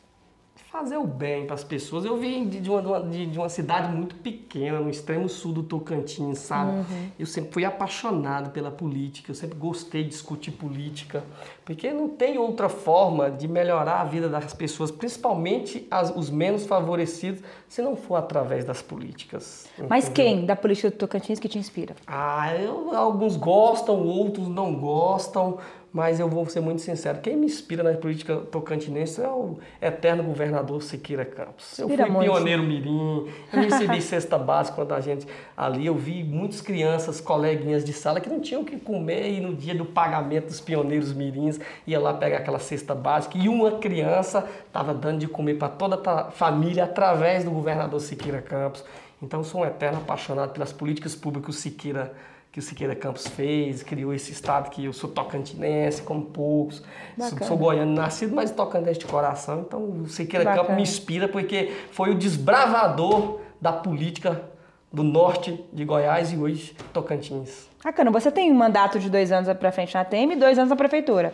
Fazer 0.72 0.96
o 0.96 1.06
bem 1.06 1.46
para 1.46 1.56
as 1.56 1.66
pessoas. 1.66 2.06
Eu 2.06 2.18
vim 2.18 2.48
de 2.48 2.70
uma, 2.70 3.02
de, 3.02 3.26
de, 3.26 3.38
uma 3.38 3.50
cidade 3.50 3.94
muito 3.94 4.16
pequena, 4.16 4.80
no 4.80 4.90
extremo 4.90 5.28
sul 5.28 5.52
do 5.52 5.64
Tocantins, 5.64 6.40
sabe? 6.40 6.72
Uhum. 6.72 7.10
Eu 7.20 7.26
sempre 7.26 7.52
fui 7.52 7.66
apaixonado 7.66 8.52
pela 8.52 8.72
política, 8.72 9.32
eu 9.32 9.36
sempre 9.36 9.58
gostei 9.58 10.04
de 10.04 10.10
discutir 10.10 10.52
política, 10.52 11.26
porque 11.66 11.92
não 11.92 12.08
tem 12.08 12.38
outra 12.38 12.70
forma 12.70 13.30
de 13.30 13.50
melhorar 13.50 14.00
a 14.00 14.06
vida 14.06 14.30
das 14.30 14.54
pessoas, 14.54 14.90
principalmente 14.90 15.86
as, 15.92 16.16
os 16.16 16.30
menos 16.30 16.66
favorecidos, 16.66 17.44
se 17.68 17.82
não 17.82 17.98
for 17.98 18.16
através 18.16 18.64
das 18.64 18.82
políticas. 18.82 19.68
Mas 19.90 20.08
quem 20.08 20.46
da 20.46 20.56
política 20.56 20.90
do 20.90 20.96
Tocantins 20.96 21.38
que 21.38 21.50
te 21.50 21.60
inspira? 21.60 21.96
Ah, 22.08 22.56
eu, 22.56 22.96
alguns 22.96 23.36
gostam, 23.36 24.02
outros 24.08 24.48
não 24.48 24.74
gostam 24.76 25.58
mas 25.94 26.22
eu 26.22 26.30
vou 26.30 26.46
ser 26.46 26.62
muito 26.62 26.82
sincero, 26.82 27.20
quem 27.20 27.36
me 27.36 27.46
inspira 27.46 27.84
na 27.84 27.94
política 27.94 28.38
tocantinense 28.38 29.22
é 29.22 29.28
o 29.28 29.60
eterno 29.82 30.24
governador 30.24 30.82
Siqueira 30.82 31.26
Campos. 31.26 31.78
Eu 31.78 31.90
fui 31.90 31.98
muito. 32.06 32.32
pioneiro 32.32 32.64
mirim, 32.64 33.28
eu 33.52 33.60
recebi 33.60 34.00
cesta 34.02 34.38
básica 34.38 34.76
quando 34.76 34.94
a 34.94 35.02
gente 35.02 35.28
ali, 35.56 35.86
eu 35.86 35.96
vi 35.96 36.24
muitas 36.24 36.62
crianças, 36.62 37.20
coleguinhas 37.20 37.84
de 37.84 37.92
sala 37.92 38.22
que 38.22 38.30
não 38.30 38.40
tinham 38.40 38.62
o 38.62 38.66
que 38.66 38.78
comer 38.78 39.32
e 39.32 39.42
no 39.42 39.54
dia 39.54 39.76
do 39.76 39.84
pagamento 39.84 40.48
dos 40.48 40.62
pioneiros 40.62 41.12
mirins 41.12 41.60
ia 41.86 42.00
lá 42.00 42.14
pegar 42.14 42.38
aquela 42.38 42.60
cesta 42.60 42.96
básica 42.96 43.38
e 43.38 43.50
uma 43.50 43.80
criança 43.80 44.48
estava 44.66 44.94
dando 44.94 45.20
de 45.20 45.28
comer 45.28 45.56
para 45.56 45.68
toda 45.68 46.00
a 46.10 46.32
família 46.32 46.86
através 46.86 47.44
do 47.44 47.52
governador 47.52 48.00
Siqueira 48.00 48.42
Campos. 48.42 48.84
Então 49.22 49.44
sou 49.44 49.62
um 49.62 49.66
eterno 49.66 49.98
apaixonado 50.00 50.54
pelas 50.54 50.72
políticas 50.72 51.16
públicas 51.16 51.58
Siqueira 51.58 52.06
Campos 52.06 52.32
que 52.52 52.60
o 52.60 52.62
Siqueira 52.62 52.94
Campos 52.94 53.28
fez, 53.28 53.82
criou 53.82 54.14
esse 54.14 54.32
estado 54.32 54.70
que 54.70 54.84
eu 54.84 54.92
sou 54.92 55.10
tocantinense, 55.10 56.02
como 56.02 56.26
poucos. 56.26 56.84
Sou, 57.18 57.48
sou, 57.48 57.58
goiano 57.58 57.94
nascido, 57.94 58.36
mas 58.36 58.52
tocantinense 58.52 59.00
de 59.00 59.06
coração. 59.06 59.62
Então 59.62 60.02
o 60.02 60.08
Siqueira 60.10 60.44
Bacana. 60.44 60.64
Campos 60.64 60.76
me 60.76 60.82
inspira 60.82 61.28
porque 61.30 61.72
foi 61.92 62.12
o 62.12 62.16
desbravador 62.16 63.40
da 63.60 63.72
política 63.72 64.42
do 64.92 65.04
norte 65.04 65.64
de 65.72 65.86
Goiás 65.86 66.34
e 66.34 66.38
hoje 66.38 66.76
Tocantins. 66.92 67.70
Bacana, 67.82 68.12
você 68.12 68.30
tem 68.30 68.52
um 68.52 68.56
mandato 68.56 69.00
de 69.00 69.10
dois 69.10 69.32
anos 69.32 69.52
para 69.58 69.72
frente 69.72 69.96
na 69.96 70.04
TEM 70.04 70.34
e 70.34 70.36
dois 70.36 70.58
anos 70.58 70.70
na 70.70 70.76
prefeitura. 70.76 71.34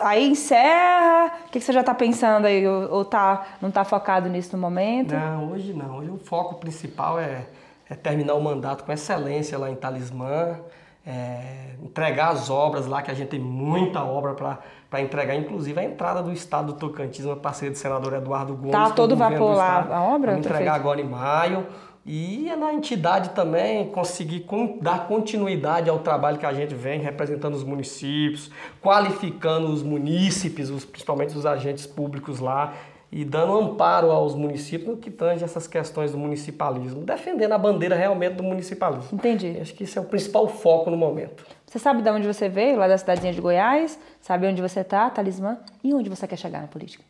Aí 0.00 0.28
encerra, 0.28 1.32
o 1.46 1.50
que, 1.50 1.58
você 1.58 1.72
já 1.72 1.80
está 1.80 1.94
pensando 1.94 2.44
aí? 2.46 2.66
Ou, 2.66 2.92
ou 2.92 3.04
tá, 3.04 3.46
não 3.60 3.70
está 3.70 3.82
focado 3.84 4.28
nisso 4.28 4.54
no 4.54 4.60
momento? 4.60 5.14
Não, 5.14 5.50
hoje 5.50 5.72
não. 5.72 5.96
Hoje 5.96 6.10
o 6.10 6.18
foco 6.18 6.56
principal 6.56 7.18
é 7.18 7.46
é 7.88 7.94
terminar 7.94 8.34
o 8.34 8.40
mandato 8.42 8.84
com 8.84 8.92
excelência 8.92 9.58
lá 9.58 9.70
em 9.70 9.74
Talismã, 9.74 10.60
é, 11.06 11.74
entregar 11.82 12.28
as 12.30 12.50
obras 12.50 12.86
lá, 12.86 13.00
que 13.00 13.10
a 13.10 13.14
gente 13.14 13.28
tem 13.28 13.40
muita 13.40 14.04
obra 14.04 14.34
para 14.34 15.00
entregar, 15.00 15.34
inclusive 15.34 15.80
a 15.80 15.84
entrada 15.84 16.22
do 16.22 16.32
Estado 16.32 16.72
do 16.72 16.78
Tocantins, 16.78 17.24
uma 17.24 17.36
parceria 17.36 17.72
do 17.72 17.78
senador 17.78 18.12
Eduardo 18.12 18.54
Gomes. 18.54 18.72
Tá 18.72 18.90
todo 18.90 19.16
vapor 19.16 19.56
lá 19.56 19.86
a 19.90 20.02
obra? 20.02 20.32
Vamos 20.32 20.46
entregar 20.46 20.74
agora 20.74 21.00
em 21.00 21.08
maio. 21.08 21.66
E 22.10 22.48
é 22.48 22.56
na 22.56 22.72
entidade 22.72 23.30
também 23.30 23.86
conseguir 23.90 24.46
dar 24.80 25.06
continuidade 25.06 25.90
ao 25.90 25.98
trabalho 25.98 26.38
que 26.38 26.46
a 26.46 26.52
gente 26.54 26.74
vem 26.74 27.00
representando 27.00 27.54
os 27.54 27.62
municípios, 27.62 28.50
qualificando 28.80 29.70
os 29.70 29.82
munícipes, 29.82 30.70
principalmente 30.86 31.36
os 31.36 31.44
agentes 31.44 31.86
públicos 31.86 32.40
lá, 32.40 32.72
e 33.10 33.24
dando 33.24 33.58
amparo 33.58 34.10
aos 34.10 34.34
municípios 34.34 34.90
no 34.90 34.96
que 34.96 35.10
tange 35.10 35.42
essas 35.42 35.66
questões 35.66 36.12
do 36.12 36.18
municipalismo, 36.18 37.02
defendendo 37.02 37.52
a 37.52 37.58
bandeira 37.58 37.96
realmente 37.96 38.34
do 38.34 38.42
municipalismo. 38.42 39.08
Entendi. 39.12 39.58
Acho 39.60 39.74
que 39.74 39.84
esse 39.84 39.96
é 39.96 40.00
o 40.00 40.04
principal 40.04 40.46
foco 40.46 40.90
no 40.90 40.96
momento. 40.96 41.44
Você 41.66 41.78
sabe 41.78 42.02
de 42.02 42.10
onde 42.10 42.26
você 42.26 42.48
veio, 42.48 42.78
lá 42.78 42.86
da 42.88 42.98
cidadezinha 42.98 43.32
de 43.32 43.40
Goiás? 43.40 43.98
Sabe 44.20 44.46
onde 44.46 44.60
você 44.60 44.80
está, 44.80 45.08
talismã? 45.10 45.58
E 45.82 45.92
onde 45.94 46.08
você 46.08 46.26
quer 46.26 46.36
chegar 46.36 46.60
na 46.60 46.68
política? 46.68 47.04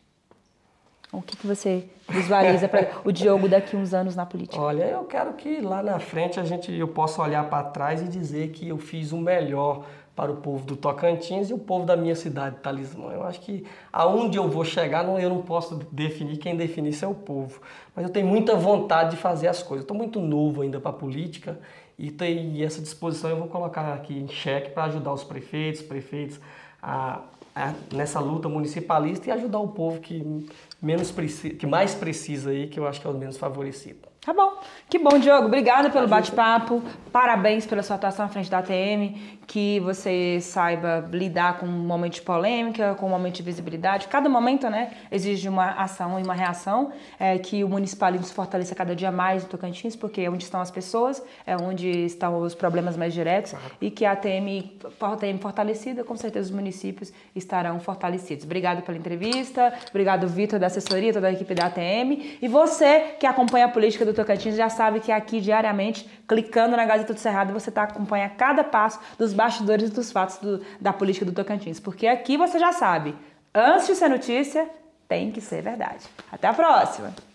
O 1.11 1.21
que, 1.21 1.35
que 1.35 1.47
você 1.47 1.85
visualiza 2.07 2.67
para 2.67 2.87
o 3.03 3.11
Diogo 3.11 3.49
daqui 3.49 3.75
uns 3.75 3.93
anos 3.93 4.15
na 4.15 4.25
política? 4.25 4.61
Olha, 4.61 4.83
eu 4.83 5.03
quero 5.05 5.33
que 5.33 5.59
lá 5.59 5.81
na 5.81 5.99
frente 5.99 6.39
a 6.39 6.43
gente 6.43 6.71
eu 6.71 6.87
possa 6.87 7.21
olhar 7.21 7.49
para 7.49 7.63
trás 7.63 8.01
e 8.01 8.07
dizer 8.07 8.49
que 8.49 8.67
eu 8.67 8.77
fiz 8.77 9.11
o 9.11 9.17
melhor 9.17 9.85
para 10.19 10.33
o 10.33 10.35
povo 10.35 10.65
do 10.65 10.75
Tocantins 10.75 11.49
e 11.49 11.53
o 11.53 11.57
povo 11.57 11.85
da 11.85 11.95
minha 11.95 12.13
cidade, 12.13 12.57
Talismã. 12.61 13.13
Eu 13.13 13.23
acho 13.23 13.39
que 13.39 13.65
aonde 13.91 14.37
eu 14.37 14.49
vou 14.49 14.65
chegar, 14.65 15.01
não, 15.01 15.17
eu 15.17 15.29
não 15.29 15.41
posso 15.41 15.75
definir, 15.93 16.35
quem 16.35 16.57
definir 16.57 16.89
isso 16.89 17.05
é 17.05 17.07
o 17.07 17.15
povo. 17.15 17.61
Mas 17.95 18.03
eu 18.03 18.11
tenho 18.11 18.27
muita 18.27 18.53
vontade 18.53 19.11
de 19.11 19.15
fazer 19.15 19.47
as 19.47 19.63
coisas. 19.63 19.85
Estou 19.85 19.95
muito 19.95 20.19
novo 20.19 20.61
ainda 20.61 20.77
para 20.77 20.89
a 20.89 20.93
política 20.93 21.57
e, 21.97 22.11
tem, 22.11 22.57
e 22.57 22.65
essa 22.65 22.81
disposição 22.81 23.29
eu 23.29 23.37
vou 23.37 23.47
colocar 23.47 23.93
aqui 23.93 24.13
em 24.13 24.27
xeque 24.27 24.71
para 24.71 24.83
ajudar 24.83 25.13
os 25.13 25.23
prefeitos, 25.23 25.81
prefeitos 25.81 26.37
a, 26.83 27.21
a, 27.55 27.73
nessa 27.93 28.19
luta 28.19 28.49
municipalista 28.49 29.29
e 29.29 29.31
ajudar 29.31 29.59
o 29.59 29.69
povo 29.69 30.01
que, 30.01 30.45
menos 30.81 31.13
que 31.57 31.65
mais 31.65 31.95
precisa 31.95 32.49
aí, 32.49 32.67
que 32.67 32.77
eu 32.77 32.85
acho 32.85 32.99
que 32.99 33.07
é 33.07 33.09
o 33.09 33.13
menos 33.13 33.37
favorecido. 33.37 33.99
Tá 34.29 34.33
bom. 34.33 34.59
Que 34.87 34.99
bom, 34.99 35.17
Diogo. 35.17 35.47
Obrigada 35.47 35.89
pelo 35.89 36.07
bate-papo. 36.07 36.83
Parabéns 37.11 37.65
pela 37.65 37.81
sua 37.81 37.95
atuação 37.95 38.25
à 38.25 38.29
frente 38.29 38.47
da 38.47 38.59
ATM. 38.59 39.39
Que 39.47 39.79
você 39.79 40.39
saiba 40.39 41.09
lidar 41.11 41.57
com 41.57 41.65
um 41.65 41.71
momento 41.71 42.13
de 42.13 42.21
polêmica, 42.21 42.93
com 42.93 43.07
um 43.07 43.09
momento 43.09 43.37
de 43.37 43.41
visibilidade. 43.41 44.07
Cada 44.07 44.29
momento, 44.29 44.69
né, 44.69 44.91
exige 45.11 45.49
uma 45.49 45.71
ação 45.71 46.19
e 46.19 46.23
uma 46.23 46.35
reação. 46.35 46.91
É, 47.19 47.39
que 47.39 47.63
o 47.63 47.67
municipalismo 47.67 48.27
se 48.27 48.31
fortaleça 48.31 48.75
cada 48.75 48.95
dia 48.95 49.11
mais 49.11 49.41
no 49.41 49.49
Tocantins, 49.49 49.95
porque 49.95 50.21
é 50.21 50.29
onde 50.29 50.43
estão 50.43 50.61
as 50.61 50.69
pessoas, 50.69 51.23
é 51.47 51.57
onde 51.57 51.89
estão 51.89 52.39
os 52.39 52.53
problemas 52.53 52.95
mais 52.95 53.11
diretos. 53.11 53.55
E 53.81 53.89
que 53.89 54.05
a 54.05 54.11
ATM, 54.11 54.77
a 55.01 55.13
ATM 55.13 55.39
fortalecida, 55.41 56.03
com 56.03 56.15
certeza 56.15 56.49
os 56.49 56.55
municípios 56.55 57.11
estarão 57.35 57.79
fortalecidos. 57.79 58.45
Obrigado 58.45 58.83
pela 58.83 58.95
entrevista. 58.99 59.73
Obrigado, 59.89 60.27
Vitor, 60.27 60.59
da 60.59 60.67
assessoria, 60.67 61.11
toda 61.11 61.25
a 61.25 61.31
equipe 61.31 61.55
da 61.55 61.65
ATM. 61.65 62.37
E 62.39 62.47
você 62.47 63.15
que 63.19 63.25
acompanha 63.25 63.65
a 63.65 63.69
política 63.69 64.05
do 64.05 64.18
Tocantins 64.19 64.55
já 64.55 64.69
sabe 64.69 64.99
que 64.99 65.11
aqui 65.11 65.39
diariamente, 65.39 66.09
clicando 66.27 66.75
na 66.75 66.85
Gazeta 66.85 67.13
do 67.13 67.19
Cerrado, 67.19 67.53
você 67.53 67.71
tá, 67.71 67.83
acompanha 67.83 68.29
cada 68.29 68.63
passo 68.63 68.99
dos 69.17 69.33
bastidores 69.33 69.89
dos 69.89 70.11
fatos 70.11 70.37
do, 70.37 70.61
da 70.79 70.91
política 70.91 71.25
do 71.25 71.31
Tocantins. 71.31 71.79
Porque 71.79 72.05
aqui 72.05 72.35
você 72.35 72.59
já 72.59 72.73
sabe, 72.73 73.15
antes 73.55 73.87
de 73.87 73.95
ser 73.95 74.09
notícia, 74.09 74.69
tem 75.07 75.31
que 75.31 75.39
ser 75.39 75.61
verdade. 75.61 76.05
Até 76.31 76.47
a 76.47 76.53
próxima! 76.53 77.28